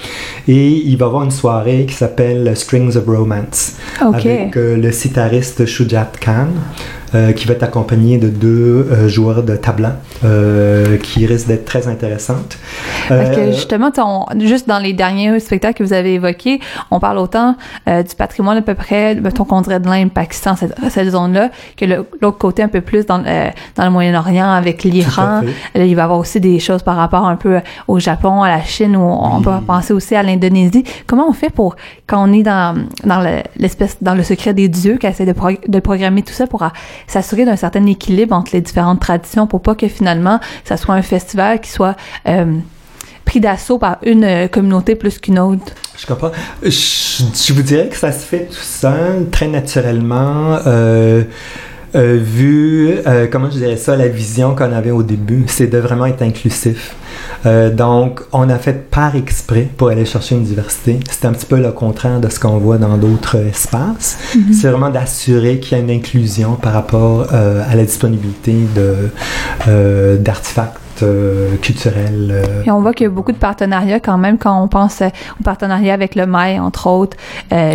Et 0.47 0.67
il 0.67 0.95
va 0.97 1.05
y 1.05 1.07
avoir 1.07 1.23
une 1.23 1.31
soirée 1.31 1.85
qui 1.85 1.95
s'appelle 1.95 2.55
Strings 2.55 2.95
of 2.95 3.05
Romance 3.07 3.73
avec 3.99 4.55
le 4.55 4.91
sitariste 4.91 5.65
Shujat 5.65 6.11
Khan. 6.21 6.47
Euh, 7.15 7.31
qui 7.31 7.47
va 7.47 7.53
être 7.53 7.63
accompagné 7.63 8.17
de 8.17 8.27
deux 8.27 8.89
euh, 8.91 9.07
joueurs 9.07 9.41
de 9.43 9.55
tabla 9.55 9.99
euh, 10.25 10.97
qui 10.97 11.25
risquent 11.25 11.47
d'être 11.47 11.63
très 11.63 11.87
intéressantes. 11.87 12.57
Parce 13.07 13.33
que 13.33 13.53
justement, 13.53 13.89
juste 14.39 14.67
dans 14.67 14.79
les 14.79 14.91
derniers 14.91 15.39
spectacles 15.39 15.77
que 15.77 15.83
vous 15.83 15.93
avez 15.93 16.15
évoqués, 16.15 16.59
on 16.91 16.99
parle 16.99 17.19
autant 17.19 17.55
du 17.87 18.15
patrimoine 18.17 18.57
à 18.57 18.61
peu 18.61 18.73
près, 18.73 19.15
mettons 19.15 19.45
qu'on 19.45 19.61
dirait 19.61 19.79
de 19.79 19.87
l'Inde, 19.87 20.11
Pakistan, 20.11 20.55
cette, 20.55 20.75
cette 20.89 21.09
zone-là, 21.09 21.51
que 21.77 21.85
l'autre 21.85 22.37
côté 22.37 22.63
un 22.63 22.67
peu 22.67 22.81
plus 22.81 23.05
dans, 23.05 23.19
dans 23.19 23.85
le 23.85 23.91
Moyen-Orient 23.91 24.49
avec 24.51 24.83
l'Iran. 24.83 25.41
Il 25.75 25.81
va 25.81 25.85
y 25.85 25.93
avoir 25.93 26.19
aussi 26.19 26.39
des 26.39 26.59
choses 26.59 26.83
par 26.83 26.97
rapport 26.97 27.25
un 27.27 27.35
peu 27.35 27.59
au 27.87 27.99
Japon, 27.99 28.41
à 28.41 28.49
la 28.49 28.63
Chine, 28.63 28.95
où 28.97 29.01
on 29.01 29.41
peut 29.41 29.51
penser 29.65 29.93
aussi 29.93 30.15
à 30.15 30.23
l'Indonésie. 30.23 30.83
Comment 31.07 31.29
on 31.29 31.33
fait 31.33 31.51
pour, 31.51 31.75
quand 32.07 32.27
on 32.27 32.33
est 32.33 32.43
dans, 32.43 32.75
dans 33.03 33.23
l'espèce, 33.55 33.97
dans 34.01 34.15
le 34.15 34.23
secret 34.23 34.53
des 34.53 34.67
dieux, 34.67 34.97
qui 34.97 35.07
essaie 35.07 35.25
de, 35.25 35.35
de 35.67 35.79
programmer 35.79 36.23
tout 36.23 36.33
ça 36.33 36.47
pour 36.47 36.63
s'assurer 37.07 37.45
d'un 37.45 37.55
certain 37.55 37.85
équilibre 37.85 38.35
entre 38.35 38.51
les 38.53 38.61
différentes 38.61 38.99
traditions 38.99 39.47
pour 39.47 39.61
pas 39.61 39.75
que 39.75 39.87
finalement 39.87 40.39
ça 40.63 40.77
soit 40.77 40.95
un 40.95 41.01
festival 41.01 41.61
qui 41.61 41.69
soit 41.69 41.95
euh, 42.27 42.57
pris 43.25 43.39
d'assaut 43.39 43.77
par 43.77 43.97
une 44.03 44.23
euh, 44.23 44.47
communauté 44.47 44.95
plus 44.95 45.19
qu'une 45.19 45.39
autre. 45.39 45.73
Je 45.97 46.05
comprends. 46.05 46.31
Je, 46.61 47.53
vous 47.53 47.61
dirais 47.61 47.89
que 47.89 47.95
ça 47.97 48.11
se 48.11 48.25
fait 48.25 48.45
tout 48.45 48.55
seul, 48.55 49.29
très 49.31 49.47
naturellement. 49.47 50.59
Euh, 50.67 51.23
euh, 51.95 52.19
vu, 52.21 52.95
euh, 53.07 53.27
comment 53.31 53.49
je 53.49 53.57
dirais 53.57 53.77
ça, 53.77 53.95
la 53.95 54.07
vision 54.07 54.55
qu'on 54.55 54.71
avait 54.71 54.91
au 54.91 55.03
début, 55.03 55.45
c'est 55.47 55.67
de 55.67 55.77
vraiment 55.77 56.05
être 56.05 56.21
inclusif. 56.21 56.95
Euh, 57.45 57.69
donc, 57.69 58.21
on 58.31 58.49
a 58.49 58.57
fait 58.57 58.89
par 58.89 59.15
exprès 59.15 59.67
pour 59.77 59.89
aller 59.89 60.05
chercher 60.05 60.35
une 60.35 60.43
diversité. 60.43 60.99
C'est 61.09 61.25
un 61.25 61.33
petit 61.33 61.45
peu 61.45 61.59
le 61.59 61.71
contraire 61.71 62.19
de 62.19 62.29
ce 62.29 62.39
qu'on 62.39 62.57
voit 62.57 62.77
dans 62.77 62.97
d'autres 62.97 63.37
espaces. 63.37 64.17
Mhm. 64.35 64.53
C'est 64.53 64.69
vraiment 64.69 64.89
d'assurer 64.89 65.59
qu'il 65.59 65.77
y 65.77 65.81
a 65.81 65.83
une 65.83 65.91
inclusion 65.91 66.55
par 66.55 66.73
rapport 66.73 67.27
euh, 67.33 67.63
à 67.69 67.75
la 67.75 67.83
disponibilité 67.83 68.55
de, 68.75 69.09
euh, 69.67 70.17
d'artefacts 70.17 70.79
euh, 71.03 71.55
culturels. 71.61 72.29
euh, 72.31 72.63
Et 72.65 72.71
on 72.71 72.81
voit 72.81 72.93
qu'il 72.93 73.05
y 73.05 73.07
a 73.07 73.11
beaucoup 73.11 73.31
de 73.31 73.37
partenariats 73.37 73.99
quand 73.99 74.17
même 74.17 74.37
quand 74.37 74.61
on 74.61 74.67
pense 74.67 75.01
euh, 75.01 75.07
au 75.39 75.43
partenariat 75.43 75.93
avec 75.93 76.15
le 76.15 76.25
Mail, 76.25 76.59
entre 76.61 76.87
autres, 76.87 77.17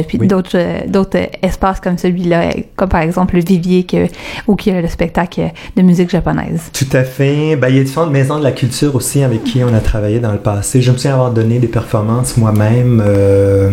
puis 0.09 0.19
Oui. 0.21 0.27
d'autres 0.27 0.87
d'autres 0.89 1.19
espaces 1.43 1.81
comme 1.81 1.99
celui-là, 1.99 2.51
comme 2.77 2.89
par 2.89 3.01
exemple 3.03 3.35
le 3.37 3.43
Vivier 3.43 3.85
que, 3.85 4.07
ou 4.47 4.57
qui 4.57 4.71
a 4.71 4.81
le 4.81 4.89
spectacle 4.89 5.51
de 5.77 5.83
musique 5.83 6.11
japonaise. 6.11 6.71
Tout 6.73 6.87
à 6.97 7.05
fait. 7.05 7.57
Ben, 7.57 7.69
il 7.69 7.77
y 7.77 7.81
a 7.81 7.85
différentes 7.85 8.13
maisons 8.13 8.39
de 8.39 8.45
la 8.45 8.53
culture 8.53 8.95
aussi 8.95 9.23
avec 9.23 9.45
qui 9.45 9.63
on 9.65 9.73
a 9.75 9.81
travaillé 9.81 10.21
dans 10.21 10.33
le 10.33 10.39
passé. 10.39 10.81
Je 10.83 10.91
me 10.93 10.97
souviens 10.97 11.15
avoir 11.15 11.31
donné 11.33 11.59
des 11.59 11.69
performances 11.69 12.37
moi-même 12.37 13.03
euh, 13.07 13.71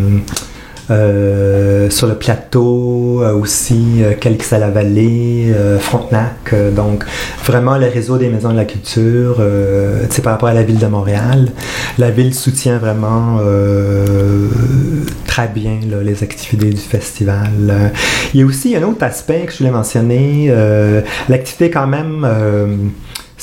euh, 0.89 1.89
sur 1.89 2.07
le 2.07 2.15
plateau, 2.15 3.21
euh, 3.21 3.33
aussi 3.33 4.01
euh, 4.01 4.13
Calix 4.13 4.53
à 4.53 4.59
la 4.59 4.69
Vallée, 4.69 5.53
Frontenac. 5.79 6.55
donc, 6.75 7.03
vraiment 7.43 7.77
le 7.77 7.87
réseau 7.87 8.17
des 8.17 8.29
maisons 8.29 8.51
de 8.51 8.55
la 8.55 8.65
culture, 8.65 9.35
tu 9.37 10.15
sais, 10.15 10.21
par 10.21 10.33
rapport 10.33 10.49
à 10.49 10.53
la 10.53 10.63
ville 10.63 10.79
de 10.79 10.87
Montréal. 10.87 11.49
La 11.97 12.11
ville 12.11 12.33
soutient 12.33 12.77
vraiment 12.77 13.39
très 15.25 15.47
bien 15.47 15.79
là, 15.89 16.01
les 16.03 16.23
activités 16.23 16.69
du 16.69 16.77
festival. 16.77 17.91
Il 18.33 18.39
y 18.39 18.43
a 18.43 18.45
aussi 18.45 18.75
un 18.75 18.83
autre 18.83 19.03
aspect 19.03 19.45
que 19.45 19.51
je 19.51 19.59
voulais 19.59 19.71
mentionner. 19.71 20.53
L'activité 21.29 21.69
quand 21.69 21.87
même... 21.87 22.27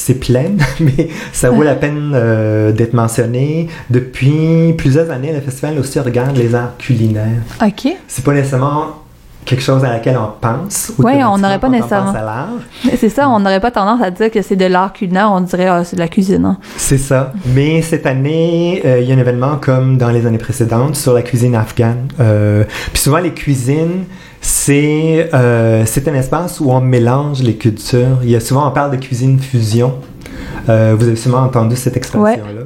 c'est 0.04 0.20
plein, 0.20 0.50
mais 0.80 1.08
ça 1.32 1.48
vaut 1.48 1.62
la 1.62 1.74
peine 1.74 2.12
euh, 2.14 2.72
d'être 2.72 2.92
mentionné. 2.92 3.68
Depuis 3.88 4.74
plusieurs 4.76 5.10
années, 5.10 5.32
le 5.32 5.40
festival 5.40 5.78
aussi 5.78 5.98
regarde 5.98 6.36
les 6.36 6.54
arts 6.54 6.76
culinaires. 6.76 7.40
OK. 7.64 7.88
C'est 8.06 8.22
pas 8.22 8.34
nécessairement 8.34 8.96
quelque 9.46 9.62
chose 9.62 9.82
à 9.82 9.88
laquelle 9.88 10.18
on 10.18 10.28
pense. 10.38 10.92
Ouais, 10.98 11.24
on 11.24 11.38
n'aurait 11.38 11.58
pas 11.58 11.70
nécessairement. 11.70 12.12
pense 12.12 12.20
à 12.20 12.24
l'art. 12.24 12.48
C'est 12.98 13.08
ça, 13.08 13.30
on 13.30 13.40
n'aurait 13.40 13.60
pas 13.60 13.70
tendance 13.70 14.02
à 14.02 14.10
dire 14.10 14.30
que 14.30 14.42
c'est 14.42 14.56
de 14.56 14.66
l'art 14.66 14.92
culinaire, 14.92 15.30
on 15.32 15.40
dirait 15.40 15.68
ah, 15.68 15.84
c'est 15.84 15.96
de 15.96 16.00
la 16.00 16.08
cuisine. 16.08 16.44
hein. 16.44 16.58
C'est 16.76 16.98
ça. 16.98 17.32
Mais 17.54 17.80
cette 17.80 18.04
année, 18.04 18.82
euh, 18.84 19.00
il 19.00 19.08
y 19.08 19.12
a 19.12 19.14
un 19.14 19.18
événement 19.18 19.56
comme 19.56 19.96
dans 19.96 20.10
les 20.10 20.26
années 20.26 20.36
précédentes 20.36 20.96
sur 20.96 21.14
la 21.14 21.22
cuisine 21.22 21.54
afghane. 21.54 22.08
Euh, 22.20 22.64
puis 22.92 23.00
souvent, 23.00 23.18
les 23.18 23.32
cuisines, 23.32 24.04
c'est 24.44 25.30
euh, 25.32 25.86
un 26.06 26.14
espace 26.14 26.60
où 26.60 26.70
on 26.70 26.82
mélange 26.82 27.42
les 27.42 27.56
cultures. 27.56 28.18
Il 28.22 28.28
y 28.28 28.36
a 28.36 28.40
souvent, 28.40 28.68
on 28.68 28.72
parle 28.72 28.90
de 28.90 28.98
cuisine 28.98 29.38
fusion. 29.38 29.94
Euh, 30.68 30.94
vous 30.98 31.06
avez 31.06 31.16
sûrement 31.16 31.38
entendu 31.38 31.76
cette 31.76 31.96
expression-là. 31.96 32.64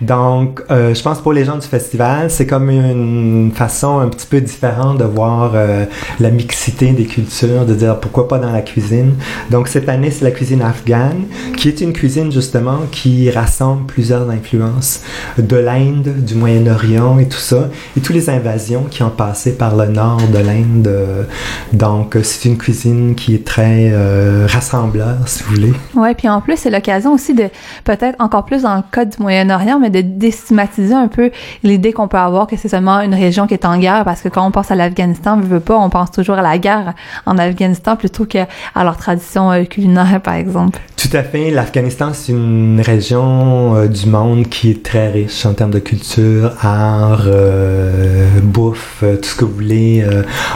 Donc, 0.00 0.62
euh, 0.70 0.94
je 0.94 1.02
pense 1.02 1.20
pour 1.20 1.32
les 1.32 1.44
gens 1.44 1.56
du 1.56 1.66
festival, 1.66 2.30
c'est 2.30 2.46
comme 2.46 2.70
une 2.70 3.52
façon 3.54 3.98
un 3.98 4.08
petit 4.08 4.26
peu 4.26 4.40
différente 4.40 4.98
de 4.98 5.04
voir 5.04 5.52
euh, 5.54 5.84
la 6.20 6.30
mixité 6.30 6.92
des 6.92 7.04
cultures, 7.04 7.64
de 7.64 7.74
dire 7.74 7.98
pourquoi 7.98 8.28
pas 8.28 8.38
dans 8.38 8.52
la 8.52 8.62
cuisine. 8.62 9.14
Donc, 9.50 9.68
cette 9.68 9.88
année, 9.88 10.10
c'est 10.10 10.24
la 10.24 10.30
cuisine 10.30 10.62
afghane, 10.62 11.24
qui 11.56 11.68
est 11.68 11.80
une 11.80 11.92
cuisine 11.92 12.30
justement 12.30 12.80
qui 12.90 13.30
rassemble 13.30 13.86
plusieurs 13.86 14.28
influences 14.30 15.02
de 15.38 15.56
l'Inde, 15.56 16.14
du 16.18 16.34
Moyen-Orient 16.34 17.18
et 17.18 17.28
tout 17.28 17.38
ça, 17.38 17.68
et 17.96 18.00
toutes 18.00 18.16
les 18.16 18.30
invasions 18.30 18.84
qui 18.90 19.02
ont 19.02 19.10
passé 19.10 19.56
par 19.56 19.76
le 19.76 19.86
nord 19.86 20.20
de 20.32 20.38
l'Inde. 20.38 21.26
Donc, 21.72 22.16
c'est 22.22 22.48
une 22.48 22.58
cuisine 22.58 23.14
qui 23.14 23.34
est 23.34 23.46
très 23.46 23.90
euh, 23.92 24.46
rassembleur, 24.48 25.16
si 25.26 25.42
vous 25.42 25.54
voulez. 25.54 25.72
Ouais, 25.94 26.14
puis 26.14 26.28
en 26.28 26.40
plus, 26.40 26.56
c'est 26.56 26.70
l'occasion 26.70 27.12
aussi 27.12 27.34
de, 27.34 27.48
peut-être 27.84 28.16
encore 28.18 28.44
plus 28.44 28.62
dans 28.62 28.76
le 28.76 28.82
cas 28.90 29.04
du 29.04 29.16
Moyen-Orient, 29.18 29.78
mais 29.86 30.02
de 30.02 30.06
déstigmatiser 30.06 30.94
un 30.94 31.08
peu 31.08 31.30
l'idée 31.62 31.92
qu'on 31.92 32.08
peut 32.08 32.16
avoir 32.16 32.46
que 32.46 32.56
c'est 32.56 32.68
seulement 32.68 33.00
une 33.00 33.14
région 33.14 33.46
qui 33.46 33.54
est 33.54 33.64
en 33.64 33.78
guerre, 33.78 34.04
parce 34.04 34.20
que 34.20 34.28
quand 34.28 34.46
on 34.46 34.50
pense 34.50 34.70
à 34.70 34.74
l'Afghanistan, 34.74 35.38
on 35.38 35.40
veut 35.40 35.60
pas, 35.60 35.76
on 35.76 35.90
pense 35.90 36.10
toujours 36.10 36.36
à 36.36 36.42
la 36.42 36.58
guerre 36.58 36.94
en 37.24 37.38
Afghanistan 37.38 37.96
plutôt 37.96 38.24
qu'à 38.24 38.48
leur 38.76 38.96
tradition 38.96 39.50
euh, 39.52 39.64
culinaire, 39.64 40.20
par 40.22 40.34
exemple. 40.34 40.80
Tout 40.96 41.14
à 41.16 41.22
fait. 41.22 41.50
L'Afghanistan, 41.50 42.10
c'est 42.12 42.32
une 42.32 42.80
région 42.80 43.76
euh, 43.76 43.86
du 43.86 44.06
monde 44.06 44.48
qui 44.48 44.70
est 44.70 44.82
très 44.82 45.10
riche 45.10 45.46
en 45.46 45.54
termes 45.54 45.70
de 45.70 45.78
culture, 45.78 46.52
art, 46.60 47.24
euh, 47.26 48.26
bouffe, 48.42 49.04
tout 49.22 49.28
ce 49.28 49.36
que 49.36 49.44
vous 49.44 49.54
voulez. 49.54 50.04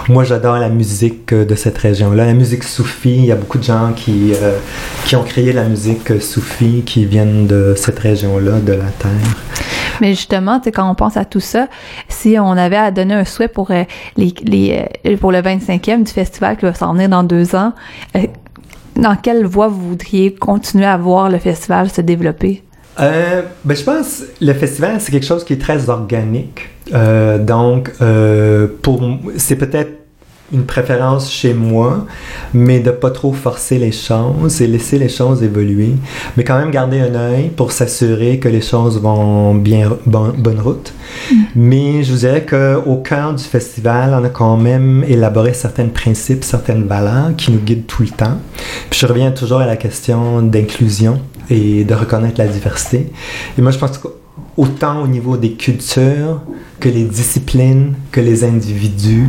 Moi, 0.08 0.24
j'adore 0.24 0.58
la 0.58 0.68
musique 0.68 1.32
de 1.32 1.54
cette 1.54 1.78
région-là. 1.78 2.26
La 2.26 2.34
musique 2.34 2.64
soufie, 2.64 3.16
il 3.16 3.26
y 3.26 3.32
a 3.32 3.36
beaucoup 3.36 3.58
de 3.58 3.64
gens 3.64 3.92
qui, 3.94 4.32
qui 5.04 5.16
ont 5.16 5.22
créé 5.22 5.52
la 5.52 5.64
musique 5.64 6.20
soufie 6.20 6.82
qui 6.84 7.04
viennent 7.04 7.46
de 7.46 7.74
cette 7.76 7.98
région-là, 7.98 8.60
de 8.60 8.72
la 8.72 8.90
Terre. 8.98 9.10
Mais 10.00 10.10
justement, 10.10 10.60
quand 10.64 10.90
on 10.90 10.94
pense 10.94 11.16
à 11.16 11.24
tout 11.24 11.40
ça, 11.40 11.68
si 12.08 12.36
on 12.38 12.52
avait 12.52 12.76
à 12.76 12.90
donner 12.90 13.14
un 13.14 13.24
souhait 13.24 13.48
pour 13.48 13.70
euh, 13.70 13.84
les, 14.16 14.86
euh, 15.06 15.16
pour 15.18 15.32
le 15.32 15.38
25e 15.38 16.04
du 16.04 16.12
festival 16.12 16.56
qui 16.56 16.64
va 16.64 16.74
s'en 16.74 16.94
venir 16.94 17.08
dans 17.08 17.22
deux 17.22 17.54
ans, 17.54 17.72
euh, 18.16 18.20
dans 18.96 19.16
quelle 19.16 19.44
voie 19.44 19.68
vous 19.68 19.90
voudriez 19.90 20.34
continuer 20.34 20.86
à 20.86 20.96
voir 20.96 21.28
le 21.28 21.38
festival 21.38 21.90
se 21.90 22.00
développer? 22.00 22.62
Ben, 22.98 23.44
je 23.68 23.82
pense 23.82 24.20
que 24.20 24.44
le 24.44 24.52
festival, 24.52 25.00
c'est 25.00 25.12
quelque 25.12 25.26
chose 25.26 25.44
qui 25.44 25.54
est 25.54 25.60
très 25.60 25.88
organique. 25.88 26.68
Donc, 26.92 27.92
pour 28.82 29.00
c'est 29.38 29.56
peut-être 29.56 29.92
une 30.52 30.64
préférence 30.64 31.30
chez 31.30 31.54
moi, 31.54 32.06
mais 32.52 32.80
de 32.80 32.90
pas 32.90 33.10
trop 33.10 33.32
forcer 33.32 33.78
les 33.78 33.92
choses 33.92 34.60
et 34.60 34.66
laisser 34.66 34.98
les 34.98 35.08
choses 35.08 35.42
évoluer, 35.42 35.92
mais 36.36 36.44
quand 36.44 36.58
même 36.58 36.70
garder 36.70 37.00
un 37.00 37.14
œil 37.14 37.50
pour 37.50 37.72
s'assurer 37.72 38.38
que 38.38 38.48
les 38.48 38.60
choses 38.60 39.00
vont 39.00 39.54
bien 39.54 39.90
bon- 40.06 40.32
bonne 40.36 40.60
route. 40.60 40.92
Mais 41.54 42.02
je 42.02 42.12
vous 42.12 42.18
dirais 42.18 42.44
qu'au 42.44 42.96
cœur 42.96 43.34
du 43.34 43.44
festival, 43.44 44.16
on 44.18 44.24
a 44.24 44.28
quand 44.28 44.56
même 44.56 45.04
élaboré 45.08 45.54
certains 45.54 45.86
principes, 45.88 46.44
certaines 46.44 46.84
valeurs 46.84 47.30
qui 47.36 47.52
nous 47.52 47.60
guident 47.60 47.86
tout 47.86 48.02
le 48.02 48.08
temps. 48.08 48.38
Puis 48.90 49.00
je 49.00 49.06
reviens 49.06 49.30
toujours 49.30 49.60
à 49.60 49.66
la 49.66 49.76
question 49.76 50.42
d'inclusion 50.42 51.20
et 51.48 51.84
de 51.84 51.94
reconnaître 51.94 52.38
la 52.38 52.46
diversité. 52.46 53.10
Et 53.58 53.62
moi, 53.62 53.70
je 53.72 53.78
pense 53.78 54.00
qu'autant 54.56 55.02
au 55.02 55.06
niveau 55.06 55.36
des 55.36 55.52
cultures 55.52 56.40
que 56.78 56.88
les 56.88 57.04
disciplines, 57.04 57.94
que 58.12 58.20
les 58.20 58.44
individus 58.44 59.28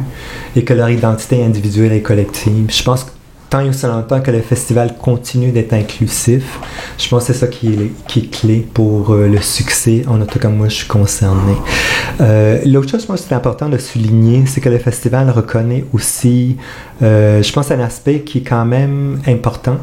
et 0.56 0.64
que 0.64 0.74
leur 0.74 0.90
identité 0.90 1.44
individuelle 1.44 1.94
et 1.94 2.02
collective. 2.02 2.68
Je 2.70 2.84
pense 2.84 3.04
que 3.04 3.12
tant 3.52 3.60
et 3.60 3.70
aussi 3.70 3.86
longtemps 3.86 4.22
que 4.22 4.32
le 4.32 4.40
festival 4.40 4.96
continue 4.98 5.52
d'être 5.52 5.74
inclusif, 5.74 6.58
je 6.98 7.10
pense 7.10 7.28
que 7.28 7.34
c'est 7.34 7.40
ça 7.40 7.48
qui 7.48 7.68
est, 7.68 7.92
qui 8.08 8.20
est 8.20 8.32
clé 8.32 8.66
pour 8.74 9.12
euh, 9.12 9.28
le 9.28 9.42
succès, 9.42 10.04
en 10.08 10.18
tout 10.26 10.40
cas 10.40 10.48
moi 10.48 10.70
je 10.70 10.76
suis 10.76 10.88
concerné. 10.88 11.56
Euh, 12.22 12.60
L'autre 12.66 12.90
chose, 12.90 13.02
je 13.02 13.08
pense 13.08 13.22
que 13.22 13.28
c'est 13.28 13.36
important 13.36 13.68
de 13.68 13.78
souligner, 13.78 14.46
c'est 14.46 14.62
que 14.62 14.70
le 14.70 14.78
festival 14.78 15.30
reconnaît 15.30 15.84
aussi, 15.92 16.56
euh, 17.02 17.44
je 17.44 17.52
pense, 17.52 17.72
un 17.72 17.82
aspect 17.82 18.22
qui 18.22 18.38
est 18.38 18.44
quand 18.44 18.66
même 18.66 19.20
important. 19.28 19.78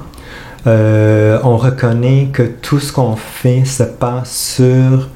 Euh, 0.68 1.38
on 1.44 1.56
reconnaît 1.56 2.28
que 2.32 2.42
tout 2.42 2.78
ce 2.78 2.92
qu'on 2.92 3.16
fait 3.16 3.64
se 3.64 3.84
passe 3.84 4.54
sur 4.56 5.08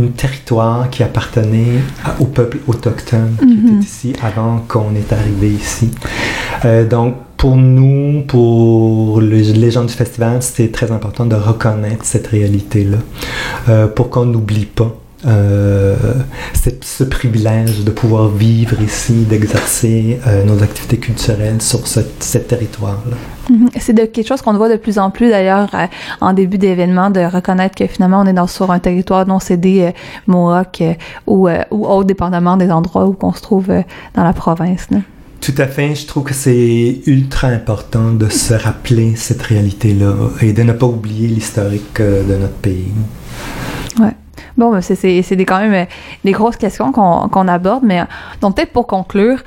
un 0.00 0.06
territoire 0.16 0.88
qui 0.90 1.02
appartenait 1.02 1.80
à- 2.04 2.14
au 2.20 2.26
peuple 2.26 2.58
autochtone 2.66 3.34
qui 3.38 3.46
Mhm. 3.46 3.66
était 3.78 3.84
ici 3.84 4.12
avant 4.22 4.58
qu'on 4.68 4.94
est 4.94 5.12
arrivé 5.12 5.48
ici. 5.48 5.90
Euh, 6.64 6.86
donc, 6.86 7.16
pour 7.36 7.56
nous, 7.56 8.22
pour 8.28 9.20
les, 9.20 9.42
les 9.52 9.70
gens 9.72 9.84
du 9.84 9.92
festival, 9.92 10.40
c'était 10.40 10.68
très 10.70 10.92
important 10.92 11.26
de 11.26 11.34
reconnaître 11.34 12.04
cette 12.04 12.28
réalité-là 12.28 12.98
euh, 13.68 13.88
pour 13.88 14.08
qu'on 14.10 14.24
n'oublie 14.26 14.66
pas 14.66 14.94
euh, 15.24 15.94
ce 16.80 17.04
privilège 17.04 17.84
de 17.84 17.90
pouvoir 17.90 18.28
vivre 18.28 18.80
ici, 18.82 19.24
d'exercer 19.24 20.18
euh, 20.26 20.44
nos 20.44 20.62
activités 20.62 20.98
culturelles 20.98 21.62
sur 21.62 21.86
ce, 21.86 22.00
ce 22.20 22.38
territoire-là. 22.38 23.16
Mhm. 23.50 23.68
C'est 23.78 23.94
quelque 24.12 24.26
chose 24.26 24.42
qu'on 24.42 24.54
voit 24.54 24.68
de 24.68 24.76
plus 24.76 24.98
en 24.98 25.10
plus 25.10 25.30
d'ailleurs 25.30 25.70
euh, 25.74 25.86
en 26.20 26.32
début 26.32 26.58
d'événement, 26.58 27.10
de 27.10 27.20
reconnaître 27.20 27.74
que 27.74 27.86
finalement 27.86 28.20
on 28.20 28.26
est 28.26 28.32
dans, 28.32 28.46
sur 28.46 28.70
un 28.70 28.78
territoire 28.78 29.26
non 29.26 29.38
cédé 29.38 29.82
euh, 29.82 29.90
Mohawk 30.26 30.82
ou, 31.26 31.48
ou 31.70 31.86
autre, 31.86 32.04
dépendamment 32.04 32.56
des 32.56 32.70
endroits 32.70 33.06
où 33.06 33.16
on 33.22 33.32
se 33.32 33.42
trouve 33.42 33.68
dans 34.14 34.24
la 34.24 34.32
province. 34.32 34.88
là. 34.90 34.98
Tout 35.40 35.54
à 35.58 35.66
fait, 35.66 35.96
je 35.96 36.06
trouve 36.06 36.22
que 36.22 36.34
c'est 36.34 37.00
ultra 37.06 37.48
important 37.48 38.12
de 38.12 38.28
se 38.28 38.54
rappeler 38.54 39.16
cette 39.16 39.42
réalité-là 39.42 40.14
et 40.40 40.52
de 40.52 40.62
ne 40.62 40.72
pas 40.72 40.86
oublier 40.86 41.26
l'historique 41.26 42.00
de 42.00 42.36
notre 42.36 42.54
pays. 42.54 42.92
Bon, 44.56 44.70
ben, 44.72 44.80
c'est- 44.80 45.22
quand 45.46 45.58
même 45.60 45.74
euh, 45.74 45.84
des 46.24 46.32
grosses 46.32 46.56
questions 46.56 46.92
qu'on 46.92 47.48
aborde, 47.48 47.82
mais 47.84 48.00
euh, 48.00 48.04
donc 48.40 48.56
peut-être 48.56 48.72
pour 48.72 48.86
conclure, 48.86 49.38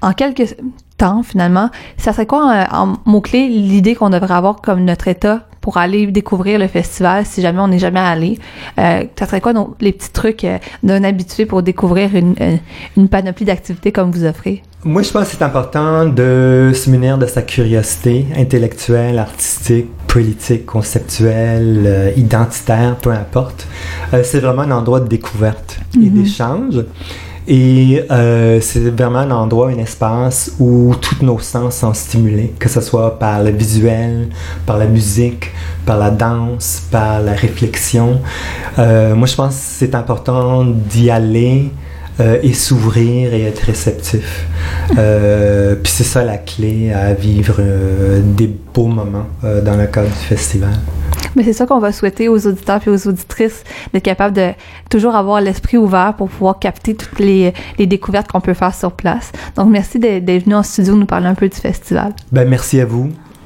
en 0.00 0.12
quelques 0.12 0.56
temps 0.98 1.22
finalement, 1.22 1.70
ça 1.96 2.12
serait 2.12 2.26
quoi 2.26 2.52
euh, 2.52 2.64
en 2.72 2.94
mots-clés 3.04 3.48
l'idée 3.48 3.94
qu'on 3.94 4.10
devrait 4.10 4.34
avoir 4.34 4.60
comme 4.60 4.84
notre 4.84 5.08
État 5.08 5.46
pour 5.60 5.76
aller 5.76 6.06
découvrir 6.08 6.58
le 6.58 6.66
festival 6.66 7.24
si 7.24 7.40
jamais 7.40 7.60
on 7.60 7.68
n'est 7.68 7.78
jamais 7.78 8.00
allé? 8.00 8.38
Euh, 8.78 9.04
ça 9.18 9.26
serait 9.26 9.40
quoi 9.40 9.52
nos- 9.52 9.76
les 9.80 9.92
petits 9.92 10.10
trucs 10.12 10.46
d'un 10.82 11.04
habitué 11.04 11.46
pour 11.46 11.62
découvrir 11.62 12.14
une, 12.16 12.34
une 12.96 13.08
panoplie 13.08 13.44
d'activités 13.44 13.92
comme 13.92 14.10
vous 14.10 14.24
offrez? 14.24 14.62
Moi, 14.84 15.02
je 15.02 15.12
pense 15.12 15.26
que 15.30 15.36
c'est 15.36 15.44
important 15.44 16.06
de 16.06 16.72
se 16.74 16.90
munir 16.90 17.16
de 17.16 17.26
sa 17.26 17.42
curiosité 17.42 18.26
intellectuelle, 18.36 19.16
artistique, 19.20 19.86
politique, 20.08 20.66
conceptuelle, 20.66 21.84
euh, 21.86 22.10
identitaire, 22.16 22.96
peu 22.96 23.10
importe. 23.12 23.66
Euh, 24.12 24.22
c'est 24.24 24.40
vraiment 24.40 24.62
un 24.62 24.72
endroit 24.72 24.98
de 24.98 25.06
découverte 25.08 25.78
et 25.94 25.98
Mhm. 26.10 26.22
d'échange. 26.22 26.84
Et 27.46 28.02
euh, 28.10 28.60
c'est 28.60 28.80
vraiment 28.90 29.20
un 29.20 29.30
endroit, 29.30 29.68
un 29.68 29.78
espace 29.78 30.52
où 30.58 30.94
tous 31.00 31.24
nos 31.24 31.38
sens 31.38 31.76
sont 31.76 31.94
stimulés, 31.94 32.52
que 32.58 32.68
ce 32.68 32.80
soit 32.80 33.18
par 33.20 33.40
le 33.42 33.50
visuel, 33.50 34.28
par 34.66 34.78
la 34.78 34.86
musique, 34.86 35.50
par 35.86 35.96
la 35.98 36.10
danse, 36.10 36.82
par 36.90 37.20
la 37.20 37.32
réflexion. 37.32 38.20
Euh, 38.78 39.14
moi, 39.14 39.26
je 39.28 39.34
pense 39.36 39.54
que 39.54 39.60
c'est 39.60 39.94
important 39.94 40.64
d'y 40.64 41.08
aller 41.10 41.70
euh, 42.22 42.38
et 42.42 42.52
s'ouvrir 42.52 43.34
et 43.34 43.42
être 43.42 43.60
réceptif. 43.60 44.46
Euh, 44.96 45.74
Puis 45.74 45.92
c'est 45.92 46.04
ça 46.04 46.24
la 46.24 46.38
clé 46.38 46.92
à 46.92 47.14
vivre 47.14 47.56
euh, 47.58 48.20
des 48.22 48.46
beaux 48.46 48.86
moments 48.86 49.26
dans 49.42 49.76
le 49.76 49.86
cadre 49.86 50.08
du 50.08 50.14
festival. 50.14 50.70
Mais 51.34 51.42
c'est 51.42 51.52
ça 51.52 51.66
qu'on 51.66 51.78
va 51.78 51.92
souhaiter 51.92 52.28
aux 52.28 52.46
auditeurs 52.46 52.80
et 52.86 52.90
aux 52.90 53.08
auditrices, 53.08 53.64
d'être 53.92 54.04
capable 54.04 54.36
de 54.36 54.50
toujours 54.90 55.16
avoir 55.16 55.40
l'esprit 55.40 55.78
ouvert 55.78 56.14
pour 56.16 56.28
pouvoir 56.28 56.58
capter 56.58 56.94
toutes 56.94 57.18
les, 57.18 57.52
les 57.78 57.86
découvertes 57.86 58.30
qu'on 58.30 58.40
peut 58.40 58.54
faire 58.54 58.74
sur 58.74 58.92
place. 58.92 59.32
Donc, 59.56 59.70
merci 59.70 59.98
d'être 59.98 60.24
d'être 60.24 60.44
venu 60.44 60.54
en 60.54 60.62
studio 60.62 60.94
nous 60.94 61.06
parler 61.06 61.26
un 61.26 61.34
peu 61.34 61.48
du 61.48 61.56
festival. 61.56 62.12
Ben, 62.30 62.48
merci 62.48 62.80
à 62.80 62.84
vous. 62.84 63.10